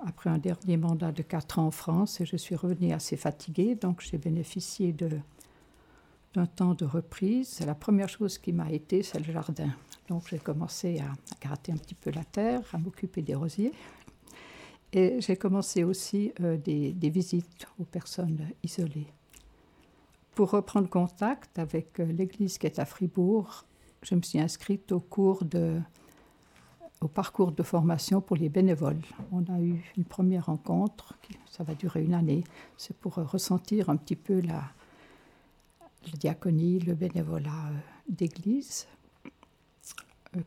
[0.04, 3.74] après un dernier mandat de 4 ans en France et je suis revenue assez fatiguée,
[3.74, 7.60] donc j'ai bénéficié d'un temps de reprise.
[7.66, 9.70] La première chose qui m'a été, c'est le jardin.
[10.08, 13.72] Donc j'ai commencé à, gratter un petit peu la terre, à m'occuper des rosiers.
[14.92, 19.08] Et j'ai commencé aussi euh, des, visites aux personnes isolées.
[20.36, 23.64] Pour reprendre contact avec euh, l'église qui est à Fribourg,
[24.02, 25.00] je me suis inscrite au,
[27.08, 29.00] parcours de formation pour les bénévoles.
[29.32, 31.14] On a eu une première rencontre,
[31.50, 32.44] ça va durer une année.
[32.76, 34.62] C'est pour euh, ressentir un petit peu la,
[36.18, 37.72] diaconie, le bénévolat
[38.06, 38.86] d'église.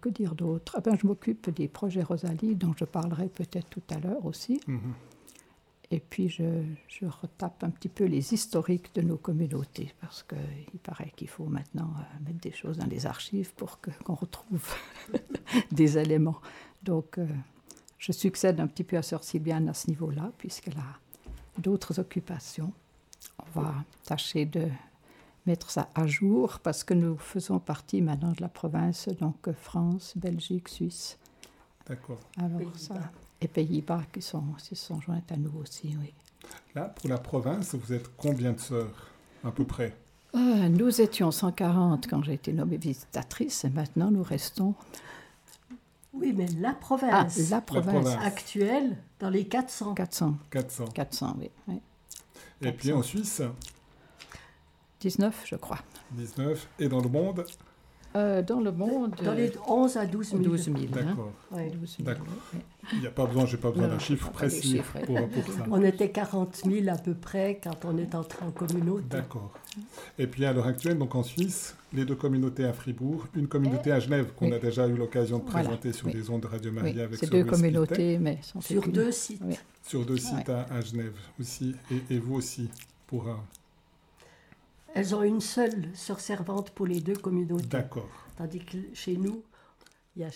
[0.01, 0.75] que dire d'autre?
[0.77, 4.61] Ah ben, Je m'occupe des projets Rosalie, dont je parlerai peut-être tout à l'heure aussi.
[4.67, 4.93] Mhm.
[5.91, 10.79] Et puis je, je, retape un petit peu les historiques de nos communautés, parce qu'il
[10.83, 14.75] paraît qu'il faut maintenant euh, mettre des choses dans les archives pour qu'on retrouve
[15.71, 16.39] des éléments.
[16.83, 17.25] Donc euh,
[17.97, 20.99] je succède un petit peu à Sœur Sylviane à ce niveau-là, puisqu'elle a
[21.59, 22.71] d'autres occupations.
[23.55, 23.73] On va
[24.03, 24.67] tâcher de
[25.47, 30.13] mettre ça à jour, parce que nous faisons partie maintenant de la province, donc France,
[30.15, 31.17] Belgique, Suisse.
[31.87, 32.19] D'accord.
[32.37, 36.13] Alors ça et Pays-Bas qui sont, se sont jointes à nous aussi, oui.
[36.75, 39.09] Là, pour la province, vous êtes combien de sœurs,
[39.43, 39.95] à peu près?
[40.35, 44.75] Euh, Nous étions 140 quand j'ai été nommée visitatrice et maintenant nous restons...
[46.11, 48.07] Oui, mais la province, ah, la province.
[48.23, 49.93] actuelle, dans les 400.
[49.93, 50.37] 400.
[50.49, 50.85] 400.
[50.85, 51.49] 400, oui.
[51.67, 51.81] oui.
[52.61, 52.77] Et 400.
[52.77, 53.41] puis en Suisse?
[55.01, 55.79] 19, je crois.
[56.11, 56.67] 19.
[56.79, 57.45] Et dans le monde?
[58.15, 59.13] Euh, dans le monde.
[59.23, 60.41] Dans les 11 à 12 000.
[60.43, 61.31] 12 000 D'accord.
[61.51, 61.55] Hein?
[61.55, 61.71] Ouais.
[61.99, 62.25] D'accord.
[62.93, 65.65] Il n'y a pas besoin, j'ai pas besoin d'un chiffre précis chiffres, pour, pour, ça.
[65.69, 69.05] On était 40 000 à peu près quand on est entré en communauté.
[69.09, 69.53] D'accord.
[70.17, 73.91] Et puis à l'heure actuelle, donc en Suisse, les deux communautés à Fribourg, une communauté
[73.91, 74.53] à Genève qu'on oui.
[74.53, 75.97] a déjà eu l'occasion de présenter voilà.
[75.97, 76.13] sur oui.
[76.13, 77.01] des ondes de Radio Maria oui.
[77.01, 79.43] avec C'est deux communautés, mais sont sur deux sites.
[79.85, 82.69] Sur deux sites à, à, Genève aussi, et, et vous aussi
[83.05, 83.39] pour un.
[84.95, 87.67] Elles ont une seule sœur servante pour les deux communautés.
[87.67, 88.09] D'accord.
[88.37, 89.43] Tandis que chez nous,
[90.15, 90.29] il y a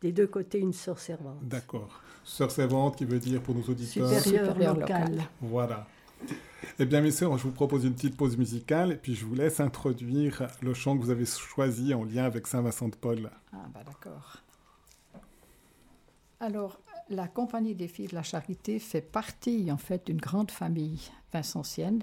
[0.00, 1.42] des deux côtés une sœur servante.
[1.42, 2.00] D'accord.
[2.24, 4.08] Sœur servante qui veut dire pour nos auditeurs.
[4.08, 5.10] Supérieure, Supérieure locale.
[5.10, 5.28] locale.
[5.40, 5.86] Voilà.
[6.78, 9.34] Eh bien, mes sœurs, je vous propose une petite pause musicale et puis je vous
[9.34, 13.30] laisse introduire le chant que vous avez choisi en lien avec Saint Vincent de Paul.
[13.52, 14.36] Ah, bah d'accord.
[16.40, 21.00] Alors, la Compagnie des Filles de la Charité fait partie, en fait, d'une grande famille
[21.32, 22.02] vincentienne.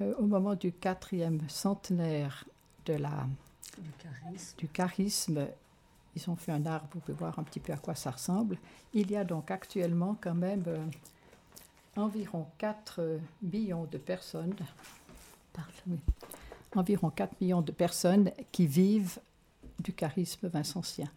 [0.00, 2.44] Euh, au moment du quatrième centenaire
[2.86, 3.26] de la,
[3.78, 4.56] du, charisme.
[4.58, 5.46] du charisme,
[6.16, 8.58] ils ont fait un arbre, vous pouvez voir un petit peu à quoi ça ressemble.
[8.92, 10.84] Il y a donc actuellement quand même euh,
[11.96, 14.54] environ 4 euh, millions de personnes,
[15.86, 15.98] oui,
[16.74, 19.18] environ 4 millions de personnes qui vivent
[19.80, 21.08] du charisme vincentien.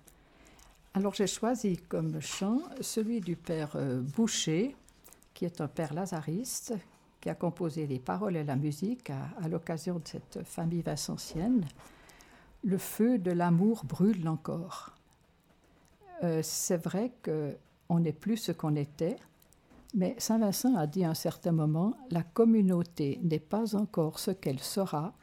[0.94, 4.76] Alors j'ai choisi comme chant celui du père euh, Boucher,
[5.34, 6.74] qui est un père lazariste,
[7.30, 11.66] a composé les paroles et la musique à, à l'occasion de cette famille vincentienne.
[12.64, 14.98] Le feu de l'amour brûle encore.
[16.24, 19.18] Euh, c'est vrai qu'on n'est plus ce qu'on était,
[19.94, 24.32] mais Saint Vincent a dit à un certain moment, la communauté n'est pas encore ce
[24.32, 25.14] qu'elle sera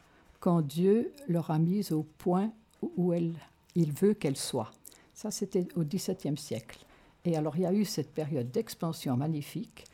[0.41, 2.53] quand Dieu l'aura mise au point
[2.97, 3.35] où elle,
[3.75, 4.71] il veut qu'elle soit.
[5.15, 6.85] Ça, c'était au XVIIe siècle.
[7.25, 9.85] Et alors, il y a eu cette période d'expansion magnifique.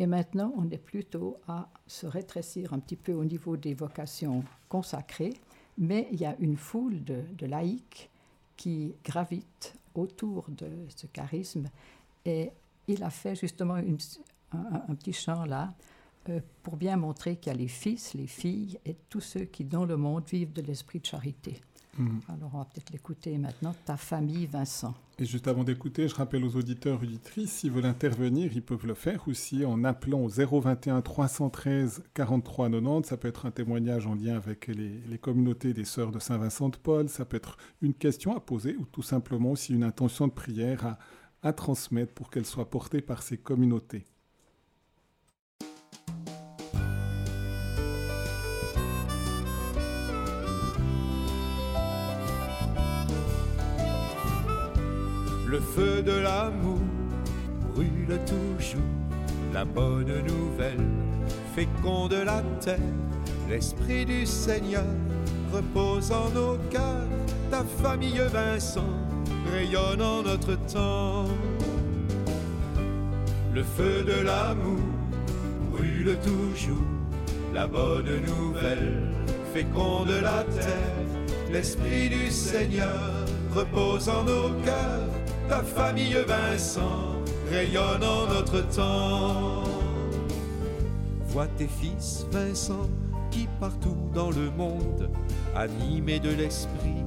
[0.00, 4.42] Et maintenant, on est plutôt à se rétrécir un petit peu au niveau des vocations
[4.66, 5.34] consacrées,
[5.76, 8.08] mais il y a une foule de, laïcs
[8.56, 11.68] qui gravitent autour de ce charisme.
[12.24, 12.50] Et
[12.88, 15.74] il a fait justement un, petit chant là
[16.30, 19.64] euh, pour bien montrer qu'il y a les fils, les filles et tous ceux qui
[19.64, 21.60] dans le monde vivent de l'esprit de charité.
[21.98, 22.18] Mmh.
[22.28, 24.94] Alors on va peut-être l'écouter maintenant, Ta famille Vincent.
[25.18, 28.94] Et juste avant d'écouter, je rappelle aux auditeurs auditrices, s'ils veulent intervenir, ils peuvent le
[28.94, 33.08] faire aussi en appelant au 021 313 43 90.
[33.08, 36.70] Ça peut être un témoignage en lien avec les, les communautés des sœurs de Saint-Vincent
[36.70, 37.08] de Paul.
[37.08, 40.86] Ça peut être une question à poser ou tout simplement aussi une intention de prière
[40.86, 40.98] à,
[41.42, 44.04] à transmettre pour qu'elle soit portée par ces communautés.
[55.50, 56.78] Le feu de l'amour
[57.74, 58.80] brûle toujours,
[59.52, 60.86] la bonne nouvelle
[61.56, 62.78] féconde la terre,
[63.48, 64.84] l'esprit du Seigneur
[65.52, 67.08] repose en nos cœurs,
[67.50, 68.94] ta famille Vincent
[69.52, 71.24] rayonne en notre temps.
[73.52, 74.78] Le feu de l'amour
[75.72, 76.86] brûle toujours,
[77.52, 79.02] la bonne nouvelle
[79.52, 85.19] féconde la terre, l'esprit du Seigneur repose en nos cœurs
[85.50, 87.16] ta famille Vincent
[87.50, 89.64] rayonne en notre temps.
[91.26, 92.88] Vois tes fils Vincent
[93.32, 95.10] qui partout dans le monde,
[95.56, 97.04] animés de l'esprit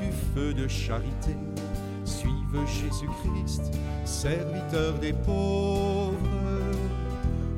[0.00, 1.36] du feu de charité,
[2.04, 3.72] suivent Jésus-Christ,
[4.04, 6.14] serviteur des pauvres,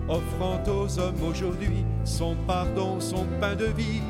[0.06, 4.02] offrant aux hommes aujourd'hui son pardon, son pain de vie.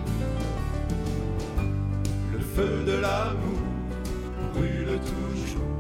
[2.33, 3.63] Le feu de l'amour
[4.55, 5.76] brûle toujours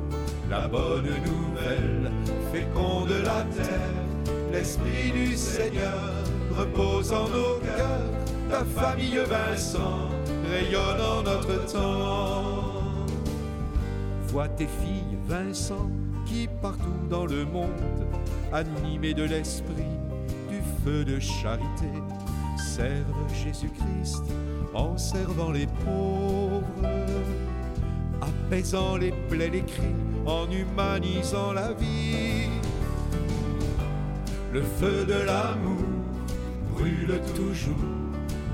[0.50, 2.10] la bonne nouvelle
[2.52, 6.12] féconde la terre, l'Esprit du Seigneur
[6.56, 10.08] repose en nos cœurs, ta famille Vincent
[10.50, 13.06] rayonne en notre temps.
[14.28, 15.90] Vois tes filles Vincent
[16.24, 17.70] qui partout dans le monde,
[18.52, 19.96] animées de l'esprit,
[20.48, 21.90] du feu de charité,
[22.56, 24.24] servent Jésus-Christ
[24.74, 26.62] en servant les pauvres,
[28.20, 32.50] apaisant les plaies, les cris, en humanisant la vie.
[34.52, 35.84] Le feu de l'amour
[36.72, 37.76] brûle toujours,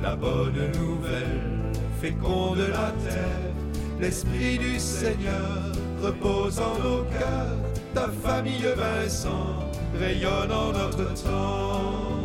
[0.03, 3.53] la bonne nouvelle féconde la terre,
[4.01, 7.57] l'esprit du Seigneur repose en nos cœurs,
[7.95, 12.23] ta famille Vincent rayonne en notre temps.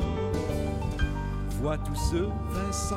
[1.61, 2.95] Vois tous ceux, Vincent,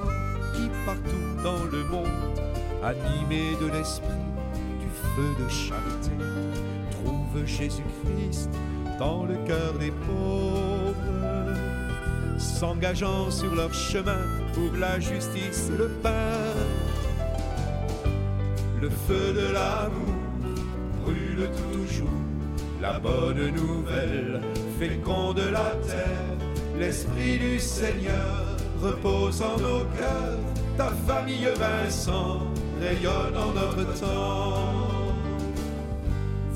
[0.55, 2.41] qui partout dans le monde,
[2.83, 4.20] animés de l'esprit,
[5.17, 6.11] feu de charité,
[6.91, 8.51] trouvent Jésus-Christ
[8.99, 10.95] dans le cœur des pauvres,
[12.39, 16.39] s'engageant sur leur chemin pour la justice et le pain.
[18.81, 20.15] Le feu de l'amour
[21.03, 22.09] brûle toujours.
[22.81, 24.41] La bonne nouvelle
[24.79, 26.39] féconde la terre,
[26.79, 30.39] l'esprit du Seigneur repose en nos cœurs.
[30.79, 32.41] Ta famille Vincent
[32.81, 34.90] rayonne en notre temps.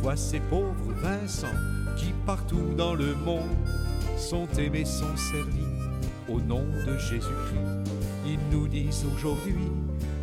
[0.04, 1.56] Vois ces pauvres Vincent
[1.96, 3.56] qui partout dans le monde
[4.18, 5.64] sont aimés, sont servis
[6.28, 7.90] au nom de Jésus-Christ.
[8.26, 9.70] Ils nous disent aujourd'hui,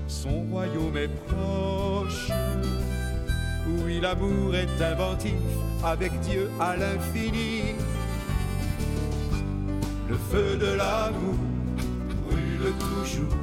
[0.08, 2.30] son royaume est proche.
[3.84, 5.34] Oui, l'amour est inventif
[5.84, 7.74] avec Dieu à l'infini.
[10.08, 11.40] Le feu de l'amour
[12.30, 13.36] brûle toujours.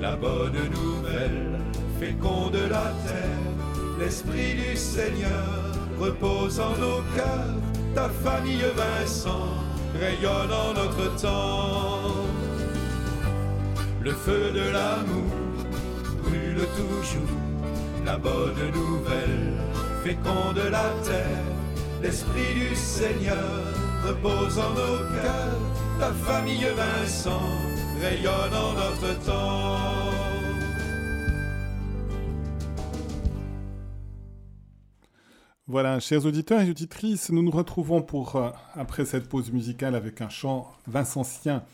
[0.00, 1.60] La bonne nouvelle
[2.00, 3.98] féconde la terre.
[3.98, 5.65] L'esprit du Seigneur
[5.98, 7.56] repose en nos cœurs.
[7.94, 9.48] Ta famille Vincent
[9.98, 12.26] rayonne en notre temps.
[14.00, 15.32] Le feu de l'amour
[16.22, 17.36] brûle toujours
[18.04, 19.52] la bonne nouvelle
[20.04, 21.46] féconde la terre.
[22.02, 23.64] L'Esprit du Seigneur
[24.06, 25.60] repose en nos cœurs.
[25.98, 27.50] Ta famille Vincent
[28.00, 30.05] rayonne en notre temps.
[35.68, 40.20] Voilà, chers auditeurs et auditrices, nous nous retrouvons pour, euh, après cette pause musicale avec
[40.20, 41.64] un chant vincentien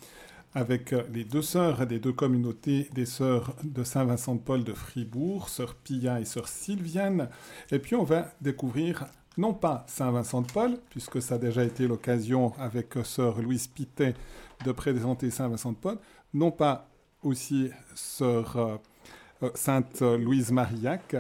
[0.55, 5.75] avec euh, les deux sœurs des deux communautés des sœurs de Saint-Vincent de Fribourg, sœur
[5.75, 7.29] Pia et sœur Sylviane.
[7.71, 11.87] Et puis on va découvrir non pas Saint-Vincent de Paul, puisque ça a déjà été
[11.87, 14.15] l'occasion avec euh, sœur Louise Pitet
[14.65, 15.99] de présenter Saint-Vincent de Paul,
[16.33, 16.89] non pas
[17.23, 18.81] aussi sœur
[19.55, 21.17] Sainte Louise Marillac,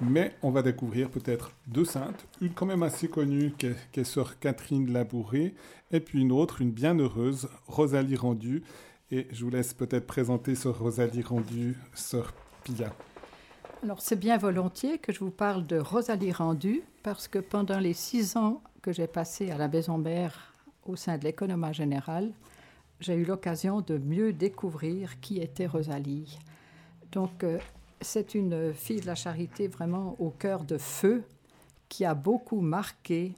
[0.00, 4.38] mais on va découvrir peut-être deux saintes, une quand même assez connue qui est, sœur
[4.38, 5.54] Catherine Labouré,
[5.90, 8.62] et puis une autre, une bienheureuse, Rosalie Rendu.
[9.10, 12.32] Et je vous laisse peut-être présenter sœur Rosalie Rendu, sœur
[12.62, 12.92] Pia.
[13.82, 17.94] Alors c'est bien volontiers que je vous parle de Rosalie Rendu, parce que pendant les
[17.94, 22.32] six ans que j'ai passés à la maison mère au sein de l'économie générale,
[23.00, 26.38] j'ai eu l'occasion de mieux découvrir qui était Rosalie.
[27.12, 27.58] Donc, euh,
[28.00, 31.24] c'est une fille de la charité vraiment au cœur de feu
[31.88, 33.34] qui a beaucoup marqué.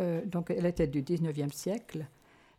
[0.00, 2.06] Euh, donc, elle était du 19e siècle.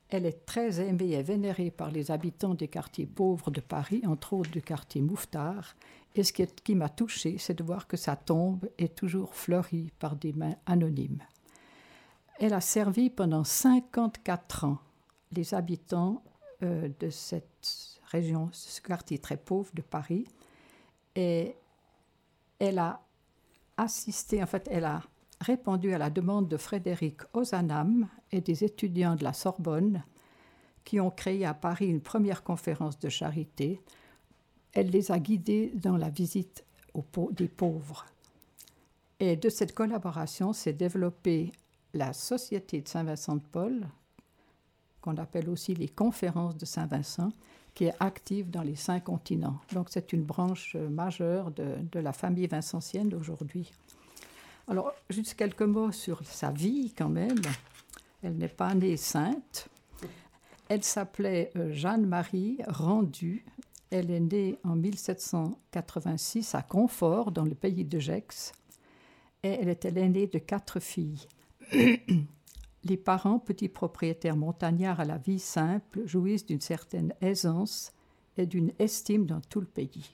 [0.09, 4.34] Elle est très aimée et vénérée par les habitants des quartiers pauvres de Paris, entre
[4.34, 5.75] autres du quartier Mouffetard.
[6.15, 10.15] Et ce qui, m'a touchée, c'est de voir que sa tombe est toujours fleurie par
[10.15, 11.21] des mains anonymes.
[12.39, 14.78] Elle a servi pendant 54 ans
[15.34, 16.23] les habitants
[16.63, 20.25] euh, de cette région, ce quartier très pauvre de Paris,
[21.18, 21.55] et
[22.59, 23.01] elle a
[23.76, 25.01] assisté, en fait, elle a
[25.41, 30.03] répondu à la demande de Frédéric Ozanam et des étudiants de la Sorbonne
[30.84, 33.82] qui ont créé à Paris une première conférence de charité.
[34.74, 36.63] Elle les a guidés dans la visite
[37.32, 38.05] des pauvres.
[39.20, 41.51] Et de cette collaboration s'est développée
[41.95, 43.88] la Société de Saint-Vincent de Paul,
[45.01, 47.32] qu'on appelle aussi les conférences de Saint-Vincent,
[47.78, 49.59] qui est active dans les cinq continents.
[49.71, 53.71] Donc c'est une branche euh, majeure de, de la famille vincentienne d'aujourd'hui.
[54.67, 57.39] Alors, juste quelques mots sur sa vie quand même.
[58.23, 59.69] Elle n'est pas née sainte.
[60.69, 63.45] Elle s'appelait euh, Jeanne-Marie Rendu.
[63.91, 68.53] Elle est née en 1786 à Confort, dans le pays de Gex.
[69.43, 71.28] Et elle était l'aînée de quatre filles.
[72.88, 77.94] Les parents, petits propriétaires montagnards à la vie simple, jouissent d'une certaine aisance
[78.38, 80.12] et d'une estime dans tout le pays.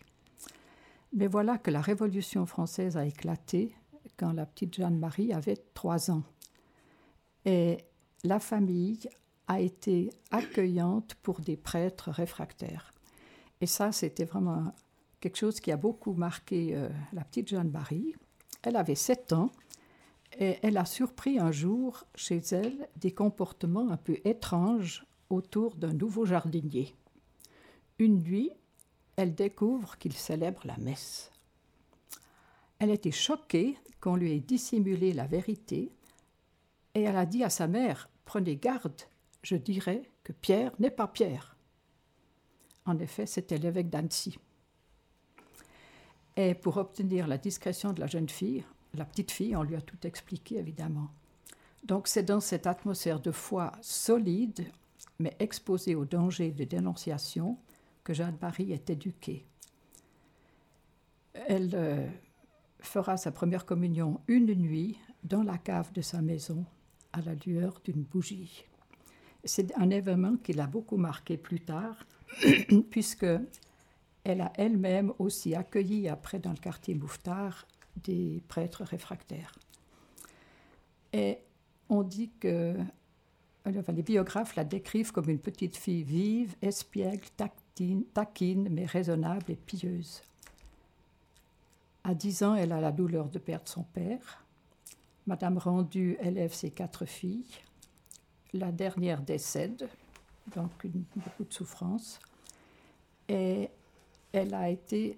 [1.13, 3.75] Mais voilà que la Révolution française a éclaté
[4.17, 6.23] quand la petite Jeanne-Marie avait trois ans.
[7.45, 7.77] Et
[8.23, 9.07] la famille
[9.47, 12.93] a été accueillante pour des prêtres réfractaires.
[13.61, 14.73] Et ça, c'était vraiment
[15.19, 18.15] quelque chose qui a beaucoup marqué euh, la petite Jeanne Barry.
[18.61, 19.51] Elle avait 7 ans
[20.39, 26.25] elle a surpris un jour chez elle des comportements un peu étranges autour d'un nouveau
[26.25, 26.95] jardinier.
[27.99, 28.51] Une nuit,
[29.15, 31.31] elle découvre qu'il célèbre la messe.
[32.79, 35.91] Elle était choquée qu'on lui ait dissimulé la vérité
[36.95, 39.01] et elle a dit à sa mère Prenez garde,
[39.41, 41.57] je dirais que Pierre n'est pas Pierre.
[42.85, 44.37] En effet, c'était l'évêque d'Annecy.
[46.35, 48.63] Et pour obtenir la discrétion de la jeune fille,
[48.93, 51.09] la petite fille, on lui a tout expliqué évidemment.
[51.83, 54.65] Donc c'est dans cette atmosphère de foi solide,
[55.19, 57.57] mais exposée au danger de dénonciation,
[58.03, 59.45] que Jeanne-Marie est éduquée.
[61.33, 62.07] Elle euh,
[62.79, 66.65] fera sa première communion une nuit dans la cave de sa maison
[67.13, 68.65] à la lueur d'une bougie.
[69.43, 72.05] C'est un événement qui l'a beaucoup marqué plus tard,
[72.91, 73.25] puisque
[74.23, 77.67] elle a elle-même aussi accueilli après dans le quartier Mouffetard
[77.97, 79.53] des prêtres réfractaires.
[81.11, 81.39] Et
[81.89, 82.75] on dit que
[83.65, 87.27] les biographes la décrivent comme une petite fille vive, espiègle,
[88.13, 90.21] taquine, mais raisonnable et pieuse.
[92.03, 94.43] À 10 ans, elle a la douleur de perdre son père.
[95.25, 97.45] Madame Rendu élève ses quatre filles.
[98.53, 99.87] La dernière décède,
[100.53, 100.85] donc
[101.15, 102.19] beaucoup de souffrance.
[103.29, 103.69] Et
[104.33, 105.17] elle a été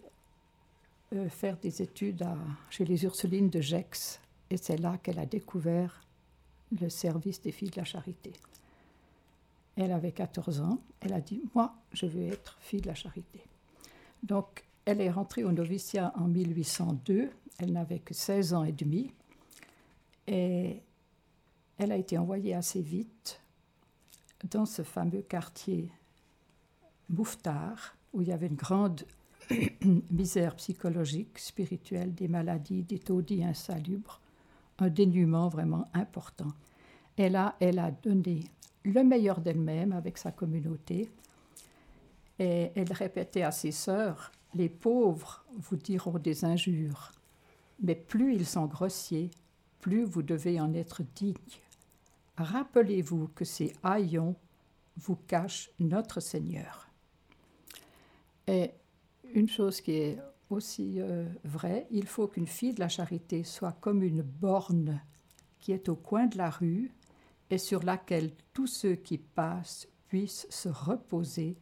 [1.14, 2.26] euh, faire des études
[2.70, 4.20] chez les Ursulines de Gex.
[4.50, 6.02] Et c'est là qu'elle a découvert
[6.80, 8.34] le service des filles de la charité.
[9.76, 10.80] Elle avait 14 ans.
[11.02, 13.42] Elle a dit, moi, je veux être fille de la charité.
[14.24, 17.30] Donc, elle est rentrée au noviciat en 1802.
[17.60, 19.12] Elle n'avait que 16 ans et demi.
[20.28, 20.82] Et
[21.78, 23.40] elle a été envoyée assez vite
[24.50, 25.90] dans ce fameux quartier
[27.10, 29.06] Mouffetard, où il y avait une grande
[30.12, 34.22] misère psychologique, spirituelle, des maladies, des taudis insalubres,
[34.80, 36.52] un dénuement vraiment important.
[37.18, 38.44] Et là, elle a donné
[38.84, 41.10] le meilleur d'elle-même avec sa communauté.
[42.40, 47.12] Et elle répétait à ses sœurs, les pauvres vous diront des injures,
[47.82, 49.32] mais plus ils sont grossiers,
[49.80, 51.36] plus vous devez en être digne.
[52.38, 54.36] Rappelez-vous que ces haillons
[54.98, 56.90] vous cachent notre Seigneur.
[58.48, 58.72] Et
[59.34, 60.18] une chose qui est
[60.50, 65.02] aussi euh, vraie, il faut qu'une fille de la charité soit comme une borne
[65.60, 66.92] qui est au coin de la rue
[67.50, 71.56] et sur laquelle tous ceux qui passent puissent se reposer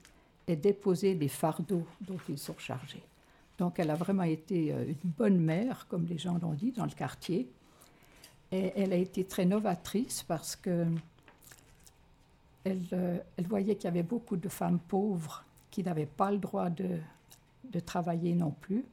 [0.47, 3.03] et déposer les fardeaux dont ils sont chargés.
[3.57, 6.85] Donc elle a vraiment été euh, une bonne mère, comme les gens l'ont dit, dans
[6.85, 7.49] le quartier.
[8.51, 10.85] Et elle a été très novatrice parce que
[12.65, 16.37] elle, euh, elle voyait qu'il y avait beaucoup de femmes pauvres qui n'avaient pas le
[16.37, 16.99] droit de,
[17.71, 18.85] de travailler non plus.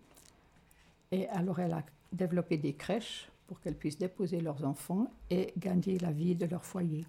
[1.13, 5.99] Et alors elle a développé des crèches pour qu'elles puissent déposer leurs enfants et gagner
[5.99, 7.05] la vie de leur foyer.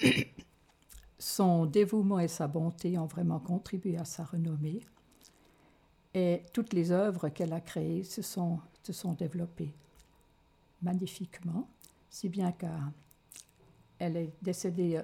[1.18, 4.80] Son dévouement et sa bonté ont vraiment contribué à sa renommée.
[6.14, 9.72] Et toutes les œuvres qu'elle a créées se sont, se sont développées
[10.82, 11.68] magnifiquement,
[12.10, 15.00] si bien qu'elle est décédée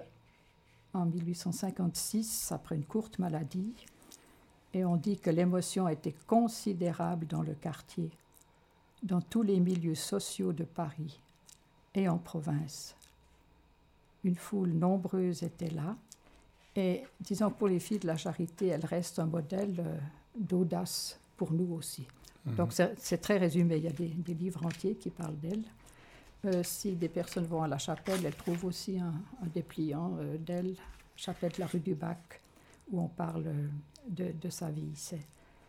[0.93, 3.73] en 1856 après une courte maladie
[4.75, 8.11] et on dit que l'émotion été considérable dans le quartier,
[9.03, 11.21] dans tous les milieux sociaux de Paris
[11.95, 12.95] et en province.
[14.25, 15.97] Une foule nombreuse était là.
[16.77, 19.99] Et disons, pour les filles de la charité, elle reste un modèle euh,
[20.39, 22.07] d'audace pour nous aussi.
[22.45, 22.55] Mhm.
[22.57, 25.63] Donc c'est très résumé, il y a des, livres entiers qui parlent d'elle.
[26.45, 29.13] Euh, si des personnes vont à la chapelle, elles trouvent aussi un,
[29.53, 30.77] dépliant euh, d'elle,
[31.17, 32.41] chapelle de la rue du Bac,
[32.91, 33.47] où on parle
[34.09, 34.93] de, sa vie.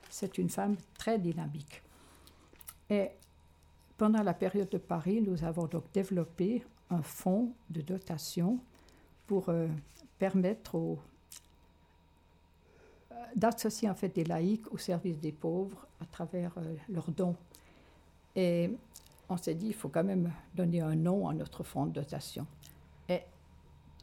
[0.09, 1.81] C'est une femme très dynamique.
[2.89, 3.09] Et
[3.97, 8.59] pendant la période de Paris, nous avons donc développé un fonds de dotation
[9.27, 9.67] pour euh,
[10.17, 10.95] permettre euh,
[13.35, 17.35] d'associer en fait des laïcs au service des pauvres à travers euh, leurs dons.
[18.35, 18.71] Et
[19.27, 22.47] on s'est dit, il faut quand même donner un nom à notre fonds de dotation.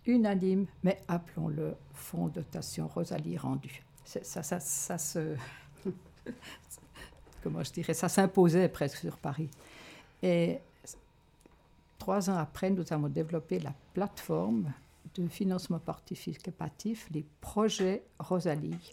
[0.06, 5.36] Unanime, mais appelons-le fonds dotation Rosalie Rendu ça, ça, ça, se.
[7.42, 9.50] comment je dirais Ça s'imposait presque sur Paris.
[10.22, 10.58] Et
[11.98, 14.72] trois ans après, nous avons développé la plateforme
[15.14, 18.92] de financement participatif, les projets Rosalie.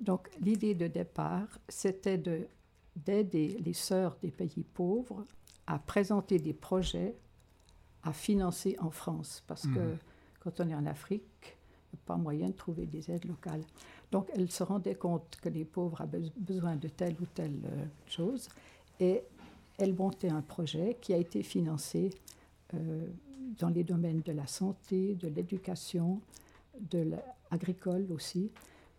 [0.00, 2.20] Donc, l'idée de départ, c'était
[2.94, 5.24] d'aider les sœurs des pays pauvres
[5.66, 7.16] à présenter des projets
[8.04, 9.42] à financer en France.
[9.46, 9.98] Parce que mmh.
[10.40, 11.56] Quand on est en Afrique,
[12.06, 13.62] pas moyen de trouver des aides locales.
[14.10, 17.84] Donc elle se rendait compte que les pauvres avaient besoin de telle ou telle euh,
[18.06, 18.48] chose
[19.00, 19.22] et
[19.78, 22.10] elle montait un projet qui a été financé
[22.74, 23.06] euh,
[23.58, 26.20] dans les domaines de la santé, de l'éducation,
[26.80, 27.10] de
[27.50, 28.50] l'agricole aussi.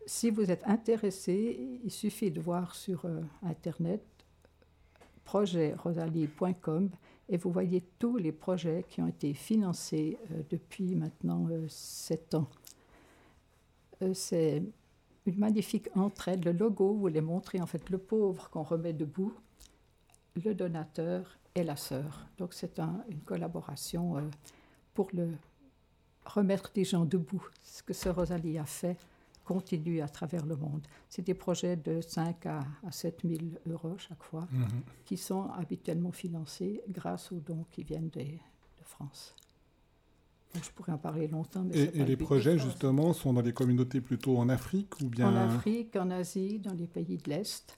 [0.06, 4.02] Si vous êtes intéressé, il suffit de voir sur euh, Internet
[5.26, 6.90] projetrosalie.com
[7.30, 12.48] et vous voyez tous les projets qui ont été financés euh, depuis maintenant sept ans.
[14.14, 14.64] C'est
[15.26, 16.46] une magnifique entraide.
[16.46, 19.34] Le logo voulait montrer en fait le pauvre qu'on remet debout,
[20.44, 22.28] le donateur et la sœur.
[22.38, 24.22] Donc c'est une collaboration euh,
[24.94, 25.12] pour
[26.26, 27.46] remettre des gens debout.
[27.64, 28.98] Ce que ce Rosalie a fait
[29.50, 30.86] continue à travers le monde.
[31.10, 34.68] C'est des projets de 5 à, 7 000 euros chaque fois, mhm.
[35.06, 39.36] qui sont habituellement financés grâce aux dons qui viennent de, de France.
[40.54, 41.64] je pourrais en parler longtemps.
[41.64, 45.30] Mais et, et les projets, justement, sont dans les communautés plutôt en Afrique ou bien
[45.30, 47.76] En Afrique, en Asie, dans les pays de l'Est.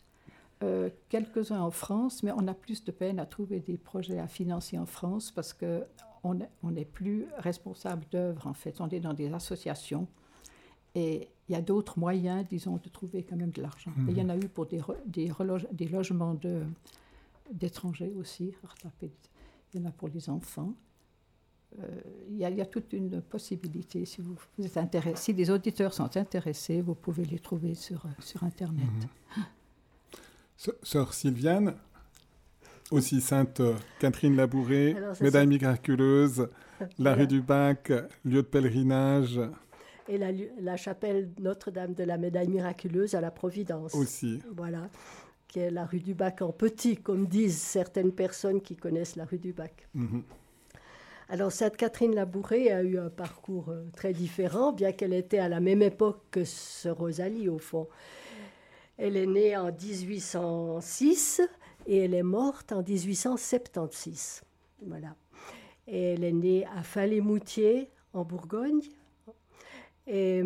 [0.64, 4.28] Euh, quelques-uns en France, mais on a plus de peine à trouver des projets à
[4.28, 6.36] financer en France parce qu'on
[6.70, 8.82] n'est plus responsable d'œuvres, en fait.
[8.82, 10.06] On est dans des associations
[10.96, 13.92] et il y a d'autres moyens, disons, de trouver quand même de l'argent.
[14.08, 15.32] Il y en a eu pour des, des,
[15.72, 16.38] des logements
[17.52, 18.54] d'étrangers aussi.
[19.74, 20.74] Il y en a pour les enfants.
[21.80, 21.88] Euh,
[22.30, 24.06] il, y a, toute une possibilité.
[24.06, 28.44] Si, vous, êtes intéressé, si des auditeurs sont intéressés, vous pouvez les trouver sur, sur
[28.44, 28.86] Internet.
[29.38, 30.74] Mhm.
[30.84, 31.74] Sœur Sylviane,
[32.92, 33.62] aussi Sainte
[34.00, 36.50] Catherine Labouré, médaille miraculeuse,
[37.00, 37.92] la rue du Bac,
[38.24, 39.40] lieu de pèlerinage.
[40.08, 43.94] Et la, chapelle Notre-Dame de la médaille miraculeuse à la Providence.
[43.96, 44.42] Aussi.
[44.56, 44.90] Voilà,
[45.48, 49.26] qui est la rue du Bac en petit, comme disent certaines personnes qui connaissent la
[49.26, 49.88] rue du Bac.
[49.94, 50.24] Mhm.
[51.30, 55.48] Alors, Sainte Catherine Labouré a eu un parcours euh, très différent, bien qu'elle était à
[55.48, 57.88] la même époque que ce Rosalie, au fond.
[58.98, 61.42] Elle est née en 1806
[61.88, 64.44] et elle est morte en 1876.
[64.86, 65.16] Voilà.
[65.88, 68.82] Et elle est née à Fin-les-Moutiers, en Bourgogne,
[70.08, 70.44] et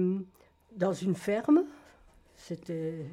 [0.72, 1.64] dans une ferme.
[2.38, 3.06] C'était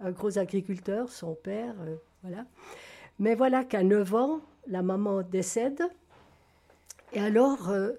[0.00, 2.44] un gros agriculteur, son père, euh, voilà.
[3.18, 5.82] Mais voilà qu'à 9 ans, la maman décède.
[7.12, 7.92] Et alors, euh,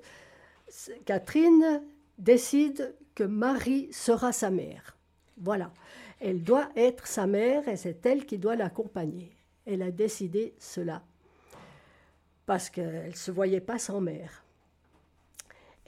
[1.05, 1.81] Catherine
[2.17, 4.97] décide que Marie sera sa mère.
[5.37, 5.71] Voilà.
[6.19, 9.35] Elle doit être sa mère et c'est elle qui doit l'accompagner.
[9.65, 11.03] Elle a décidé cela
[12.45, 14.43] parce qu'elle ne se voyait pas sans mère.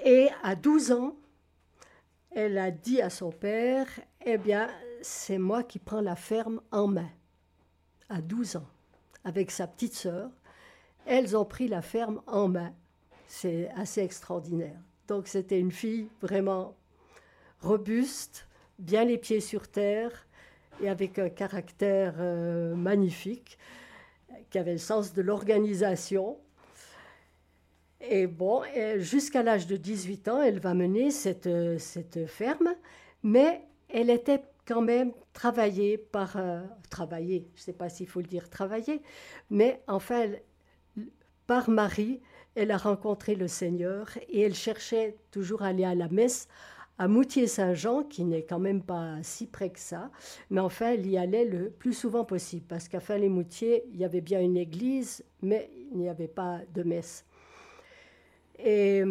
[0.04, 1.16] Et à 12 ans,
[2.36, 3.88] elle a dit à son père,
[4.26, 4.70] eh bien,
[5.02, 7.10] c'est moi qui prends la ferme en main.
[8.10, 8.68] À 12 ans,
[9.24, 10.30] avec sa petite sœur,
[11.06, 12.74] elles ont pris la ferme en main.
[13.28, 14.80] C'est assez extraordinaire.
[15.08, 16.76] Donc c'était une fille vraiment
[17.62, 18.48] robuste,
[18.80, 20.28] bien les pieds sur terre
[20.82, 23.58] et avec un caractère euh, magnifique,
[24.50, 26.38] qui avait le sens de l'organisation.
[28.10, 28.62] Et bon,
[28.98, 31.50] jusqu'à l'âge de 18 ans, elle va mener cette,
[31.80, 32.76] cette ferme,
[33.24, 36.38] mais elle était quand même travaillée par...
[36.38, 39.02] Euh, travaillée, je ne sais pas s'il faut le dire travailler,
[39.50, 40.28] mais enfin,
[41.48, 42.22] par Marie,
[42.56, 46.48] elle a rencontré le Seigneur et elle cherchait toujours à aller à la messe
[47.00, 50.12] à Moutier-Saint-Jean, qui n'est quand même pas si près que ça,
[50.52, 54.22] mais enfin, elle y allait le plus souvent possible, parce qu'à Fin-les-Moutiers, il y avait
[54.22, 57.26] bien une église, mais il n'y avait pas de messe.
[58.60, 59.04] Et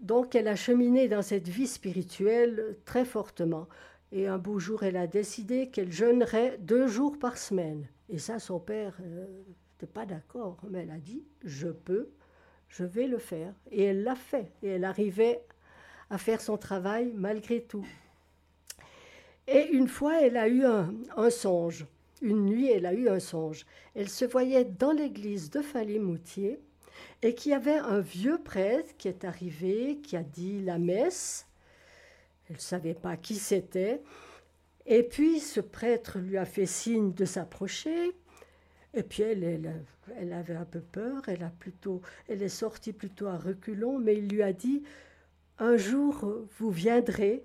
[0.00, 3.68] donc, elle a cheminé dans cette vie spirituelle très fortement.
[4.12, 7.86] Et un beau jour, elle a décidé qu'elle jeûnerait deux jours par semaine.
[8.08, 12.08] Et ça, son père n'était pas d'accord, mais elle a dit, je peux,
[12.68, 13.54] je vais le faire.
[13.70, 14.50] Et elle l'a fait.
[14.62, 15.42] Et elle arrivait
[16.10, 17.86] à faire son travail malgré tout.
[19.46, 21.86] Et une fois, elle a eu un, songe.
[22.22, 23.64] Une nuit, elle a eu un songe.
[23.94, 26.60] Elle se voyait dans l'église de Falé-Moutier
[27.22, 31.46] et qu'il y avait un vieux prêtre qui est arrivé, qui a dit la messe.
[32.48, 34.02] Elle ne savait pas qui c'était.
[34.86, 38.12] Et puis ce prêtre lui a fait signe de s'approcher.
[38.94, 39.84] Et puis elle, elle,
[40.16, 41.22] elle, avait un peu peur.
[41.28, 44.82] Elle a plutôt, elle est sortie plutôt à reculons, mais il lui a dit
[45.58, 47.44] un jour, vous viendrez,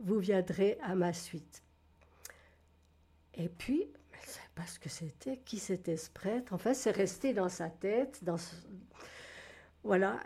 [0.00, 1.62] vous viendrez à ma suite.
[3.34, 3.88] Et puis,
[4.28, 6.52] ne savait pas ce que c'était, qui c'était ce prêtre.
[6.52, 8.22] Enfin, c'est resté dans sa tête.
[8.22, 8.36] Dans
[9.84, 10.18] Voilà.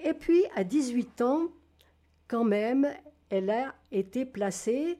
[0.00, 1.48] Et puis, à 18 ans,
[2.28, 2.86] quand même,
[3.30, 4.98] elle a été placée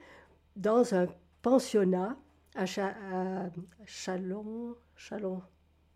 [0.57, 1.07] dans un
[1.42, 2.16] pensionnat
[2.55, 2.64] à,
[3.86, 5.42] Chalon, Chalon,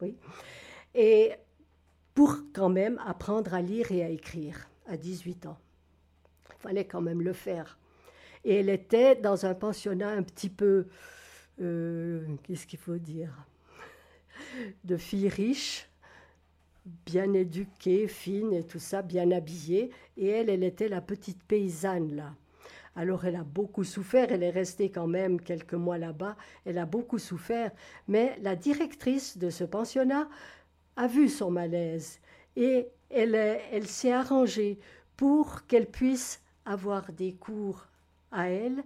[0.00, 0.16] oui,
[0.94, 1.32] et
[2.14, 5.58] pour quand même apprendre à lire et à écrire à 18 ans.
[6.58, 7.78] fallait quand même le faire.
[8.44, 10.86] Et elle était dans un pensionnat un petit peu,
[11.58, 13.32] qu'est-ce qu'il faut dire,
[14.84, 15.88] de filles riches,
[17.06, 19.90] bien éduquées, fines et tout ça, bien habillées.
[20.16, 22.34] Et elle, elle était la petite paysanne là.
[22.96, 26.86] Alors elle a beaucoup souffert, elle est restée quand même quelques mois là-bas, elle a
[26.86, 27.70] beaucoup souffert,
[28.08, 30.28] mais la directrice de ce pensionnat
[30.96, 32.18] a vu son malaise.
[32.56, 34.80] Et elle, elle s'est arrangée
[35.16, 37.86] pour qu'elle puisse avoir des cours
[38.32, 38.82] à elle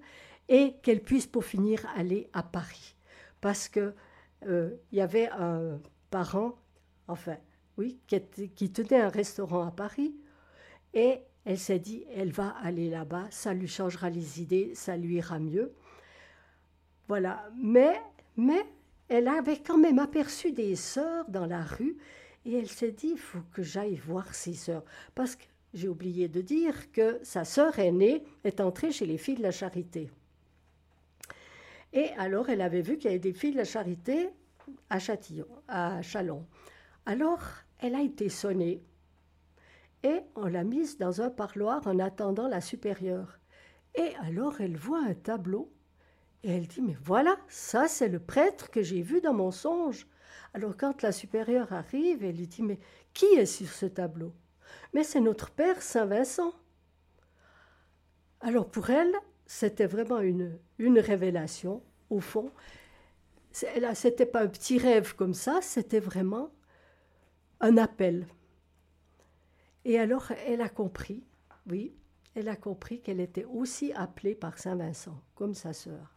[0.48, 2.96] et qu'elle puisse pour finir aller à Paris.
[3.40, 3.94] Parce que
[4.46, 5.80] euh, il y avait un
[6.10, 6.58] parent,
[7.08, 7.36] enfin,
[7.76, 8.20] oui, qui,
[8.50, 10.14] qui tenait un restaurant à Paris
[10.94, 15.16] et elle s'est dit, elle va aller là-bas, ça lui changera les idées, ça lui
[15.16, 15.72] ira mieux.
[17.08, 17.50] Voilà.
[17.56, 18.00] Mais,
[18.36, 18.64] mais
[19.08, 21.96] elle avait quand même aperçu des sœurs dans la rue
[22.44, 24.84] et elle s'est dit, il faut que j'aille voir ces sœurs.
[25.14, 29.36] Parce que j'ai oublié de dire que sa sœur aînée est entrée chez les filles
[29.36, 30.10] de la charité.
[31.92, 34.30] Et alors, elle avait vu qu'il y avait des filles de la charité
[34.90, 36.46] à Châtillon, à Chalon.
[37.06, 37.42] Alors,
[37.78, 38.82] elle a été sonnée
[40.02, 43.38] et on l'a mise dans un parloir en attendant la supérieure.
[43.94, 45.72] Et alors, elle voit un tableau
[46.42, 50.06] et elle dit Mais voilà, ça, c'est le prêtre que j'ai vu dans mon songe.
[50.54, 52.78] Alors, quand la supérieure arrive, elle lui dit Mais
[53.12, 54.32] qui est sur ce tableau?
[54.94, 56.52] Mais c'est notre Père Saint Vincent.
[58.40, 59.14] Alors pour elle,
[59.52, 62.50] c'était vraiment une, une révélation, au fond.
[63.50, 66.50] C'était pas un petit rêve comme ça, c'était vraiment
[67.60, 68.26] un appel.
[69.84, 71.22] Et alors elle a compris,
[71.68, 71.94] oui,
[72.34, 76.16] elle a compris qu'elle était aussi appelée par Saint Vincent, comme sa sœur.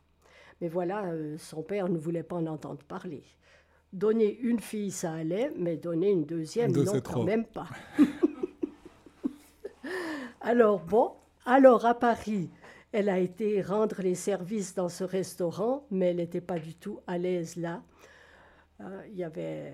[0.61, 3.25] Mais voilà, euh, son père ne voulait pas en entendre parler.
[3.91, 7.67] Donner une fille, ça allait, mais donner une deuxième, non, quand même pas.
[10.39, 11.11] Alors bon,
[11.45, 12.49] alors à Paris,
[12.95, 17.01] elle a été rendre les services dans ce restaurant, mais elle n'était pas du tout
[17.07, 17.83] à l'aise là.
[18.79, 19.73] Euh, il y avait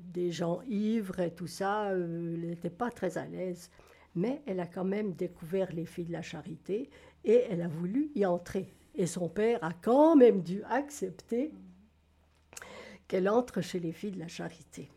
[0.00, 3.70] des gens ivres et tout ça, euh, elle n'était pas très à l'aise.
[4.16, 6.90] Mais elle a quand même découvert les filles de la charité
[7.24, 8.74] et elle a voulu y entrer.
[8.96, 11.52] Et son père a quand même dû accepter
[13.06, 14.90] qu'elle entre chez les filles de la charité.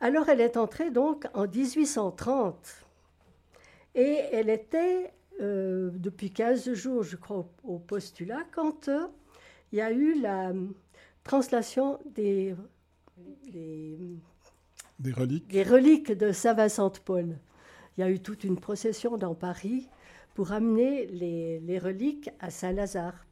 [0.00, 2.86] Alors elle est entrée donc en 1830
[3.94, 5.12] et elle était
[5.42, 9.06] euh, depuis 15 jours, je crois, au, postulat, quand euh,
[9.72, 10.68] il y a eu la euh,
[11.24, 12.54] translation des,
[13.52, 15.48] des, reliques.
[15.48, 17.38] des reliques de Saint Vincent de Paul.
[17.96, 19.88] Il y a eu toute une procession dans Paris
[20.34, 23.26] pour amener les, les reliques à Saint-Lazare.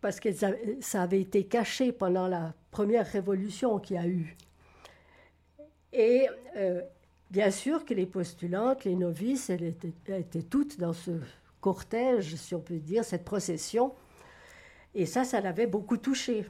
[0.00, 4.36] Parce que ça avait été caché pendant la première révolution qu'il y a eu.
[5.92, 6.28] Et
[7.30, 11.10] Bien sûr que les postulantes, les novices, elles étaient, toutes dans ce
[11.60, 13.94] cortège, si on peut dire, cette procession.
[14.94, 16.46] Et ça, ça l'avait beaucoup touchée.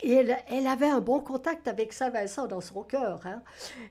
[0.00, 3.26] Et elle, avait un bon contact avec Saint Vincent dans son cœur.
[3.26, 3.42] Hein.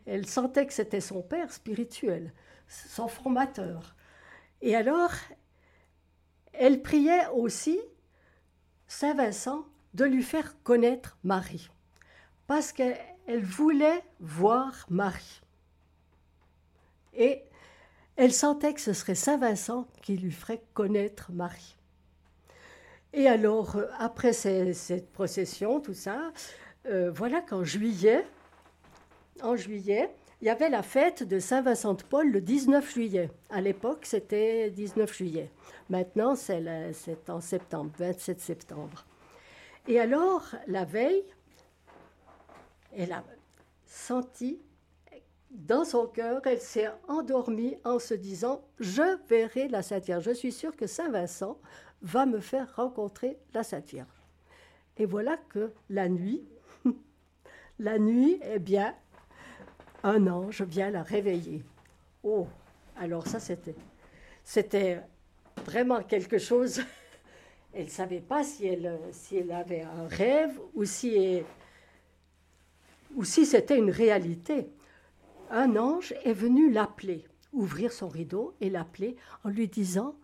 [0.06, 2.34] Elle sentait que c'était son père spirituel,
[2.68, 3.96] son formateur.
[4.62, 5.12] Et alors,
[6.54, 7.80] elle priait aussi
[8.88, 11.70] Saint Vincent de lui faire connaître Marie,
[12.48, 15.42] parce qu'elle voulait voir Marie.
[17.16, 17.44] Et
[18.16, 21.76] elle sentait que ce serait Saint Vincent qui lui ferait connaître Marie.
[23.14, 26.32] Et alors, euh, après cette procession, tout ça,
[26.88, 28.26] euh, voilà qu'en juillet,
[29.42, 30.10] en juillet,
[30.42, 33.30] il y avait la fête de Saint Vincent de Paul le 19 juillet.
[33.50, 35.50] À l'époque, c'était 19 juillet.
[35.90, 39.06] Maintenant, c'est en septembre, 27 septembre.
[39.88, 41.24] Et alors, la veille,
[42.98, 43.24] elle a
[43.86, 44.60] senti
[45.56, 50.12] dans son cœur, elle s'est endormie en se disant Je verrai la Sainte.
[50.20, 51.58] Je suis sûre que Saint Vincent
[52.02, 54.24] va me faire rencontrer la Sainte Vierge.
[54.98, 56.44] Et voilà que la nuit,
[57.80, 58.96] la nuit, eh bien,
[60.04, 61.64] un ange vient la réveiller.
[62.24, 62.48] Oh,
[62.98, 63.76] alors ça, c'était,
[64.44, 65.02] c'était
[65.66, 66.82] vraiment quelque chose.
[67.74, 71.44] Elle ne savait pas si elle, si elle avait un rêve ou si,
[73.14, 74.70] ou si c'était une réalité
[75.50, 80.16] un ange est venu l'appeler, ouvrir son rideau et l'appeler en lui disant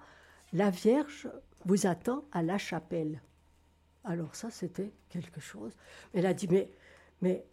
[0.53, 1.29] La Vierge
[1.65, 3.21] vous attend à la chapelle.
[4.03, 5.75] Alors ça, c'était quelque chose.
[6.13, 6.47] Elle a dit
[7.21, 7.45] Mais,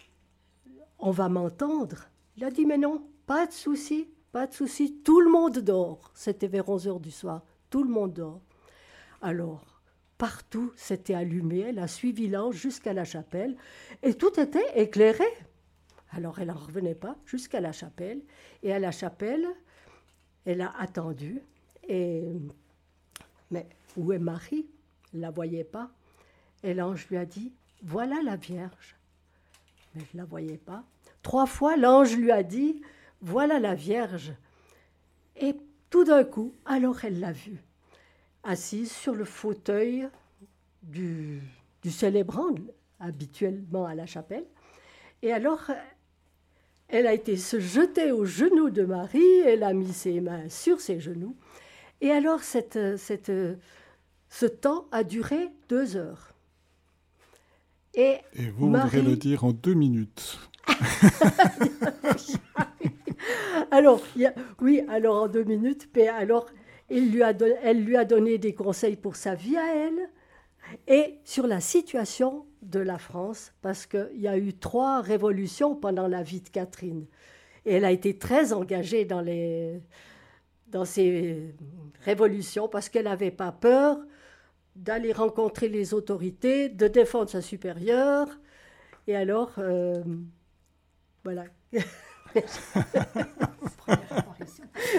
[0.99, 2.09] on va m'entendre.
[2.37, 6.11] Il a dit Mais non, pas de souci, pas de souci, tout le monde dort.
[6.14, 8.41] C'était vers 11 heures du soir, tout le monde dort.
[9.21, 9.81] Alors,
[10.16, 11.61] partout, c'était allumé.
[11.61, 13.57] Elle a suivi l'ange jusqu'à la chapelle
[14.03, 15.27] et tout était éclairé.
[16.12, 18.20] Alors elle n'en revenait pas jusqu'à la chapelle.
[18.62, 19.46] Et à la chapelle,
[20.48, 21.42] Elle a attendu.
[21.90, 23.66] Mais
[23.98, 24.66] où est Marie?
[25.12, 25.90] Elle la voyait pas.
[26.62, 27.52] Et l'ange lui a dit,
[27.82, 28.96] voilà la Vierge.
[29.94, 30.84] Mais je ne la voyais pas.
[31.20, 32.80] Trois fois, l'ange lui a dit,
[33.20, 34.32] voilà la Vierge.
[35.36, 35.54] Et
[35.90, 37.62] tout d'un coup, alors elle l'a vue,
[38.42, 40.09] assise sur le fauteuil
[40.82, 41.42] du,
[41.82, 42.54] du célébrant,
[43.00, 44.46] habituellement à la chapelle.
[45.20, 45.70] Et alors,
[46.89, 50.80] elle a été se jeter aux genoux de Marie, elle a mis ses mains sur
[50.80, 51.36] ses genoux.
[52.01, 53.32] Et alors, cette, cette,
[54.28, 56.34] ce temps a duré deux heures.
[57.95, 58.18] Et,
[58.57, 59.03] vous Marie...
[59.03, 60.39] le dire en deux minutes.
[63.70, 64.01] alors,
[64.61, 66.47] oui, alors en deux minutes, mais alors,
[66.91, 70.09] il lui a elle lui a donné des conseils pour sa vie à elle
[70.86, 76.09] et sur la situation de la France, parce qu'il y a eu trois révolutions pendant
[76.09, 77.06] la vie de Catherine.
[77.64, 79.80] Et elle a été très engagée dans, les,
[80.68, 81.54] dans ces
[82.04, 83.98] révolutions parce qu'elle n'avait pas peur
[84.74, 88.28] d'aller rencontrer les autorités, de défendre sa supérieure.
[89.06, 90.02] Et alors, euh,
[91.24, 91.44] voilà.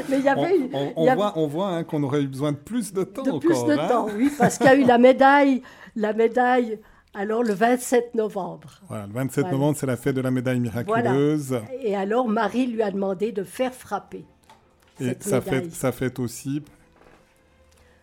[0.09, 0.69] Mais il y avait.
[0.73, 3.23] On, on, voit, on voit hein, qu'on aurait eu besoin de plus de temps.
[3.23, 3.87] De plus de hein.
[3.87, 5.61] temps, oui, parce qu'il y a eu la médaille,
[5.95, 6.79] la médaille.
[7.13, 8.81] Alors le 27 novembre.
[8.87, 11.59] Voilà, le 27 novembre, c'est la fête de la médaille miraculeuse.
[11.81, 14.25] Et alors Marie lui a demandé de faire frapper.
[14.99, 16.61] Et sa fête, sa fête aussi,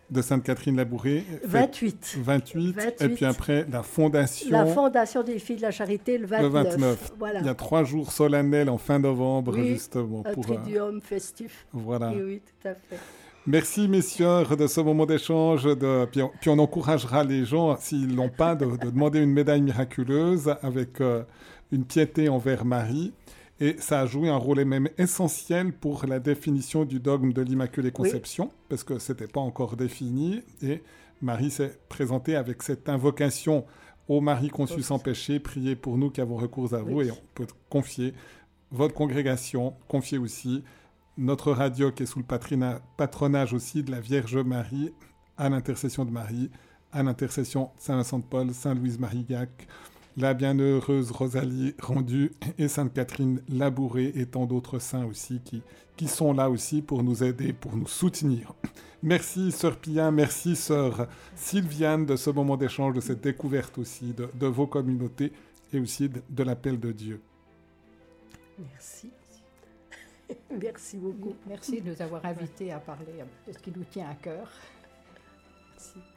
[0.09, 1.23] de Sainte-Catherine-Labourée.
[1.43, 2.17] 28.
[2.21, 3.01] 28.
[3.01, 4.49] Et puis après, la fondation.
[4.51, 6.41] La fondation des filles de la charité, le 29.
[6.41, 7.11] Le 29.
[7.19, 7.39] Voilà.
[7.41, 10.23] Il y a trois jours solennels en fin novembre, justement.
[10.25, 11.67] Un pour, euh, festif.
[11.73, 12.11] Voilà.
[12.11, 12.97] oui, tout à fait.
[13.47, 15.63] Merci, messieurs, de ce moment d'échange.
[15.63, 16.05] De...
[16.11, 19.61] Puis, on, puis, on, encouragera les gens, s'ils l'ont pas, de, de, demander une médaille
[19.61, 21.23] miraculeuse avec euh,
[21.71, 23.13] une piété envers Marie.
[23.61, 27.91] Et ça a joué un rôle même essentiel pour la définition du dogme de l'Immaculée
[27.91, 30.41] Conception, parce que ce n'était pas encore défini.
[30.61, 30.83] Et
[31.21, 33.63] Marie s'est présentée avec cette invocation
[34.09, 37.01] Ô Marie conçue sans péché, priez pour nous qui avons recours à vous.
[37.01, 38.13] Et on peut confier
[38.71, 40.63] votre congrégation, confier aussi
[41.17, 42.25] notre radio qui est sous le
[42.97, 44.93] patronage aussi de la Vierge Marie,
[45.37, 46.49] à l'intercession de Marie,
[46.91, 49.67] à l'intercession de Saint Vincent de Paul, Saint Louise Marie Gac,
[50.15, 55.61] la bienheureuse Rosalie Rendu et Sainte Catherine Labouré et tant d'autres saints aussi qui,
[55.95, 58.53] qui sont là aussi pour nous aider, pour nous soutenir.
[59.03, 64.27] Merci Sœur Pia, merci Sœur Sylviane de ce moment d'échange, de cette découverte aussi de,
[64.33, 65.33] de vos communautés
[65.71, 67.21] et aussi de, de l'appel de Dieu.
[68.57, 69.11] Merci.
[70.61, 71.35] Merci beaucoup.
[71.47, 74.49] Merci de nous avoir invités à parler de ce qui nous tient à cœur.
[75.73, 76.16] Merci.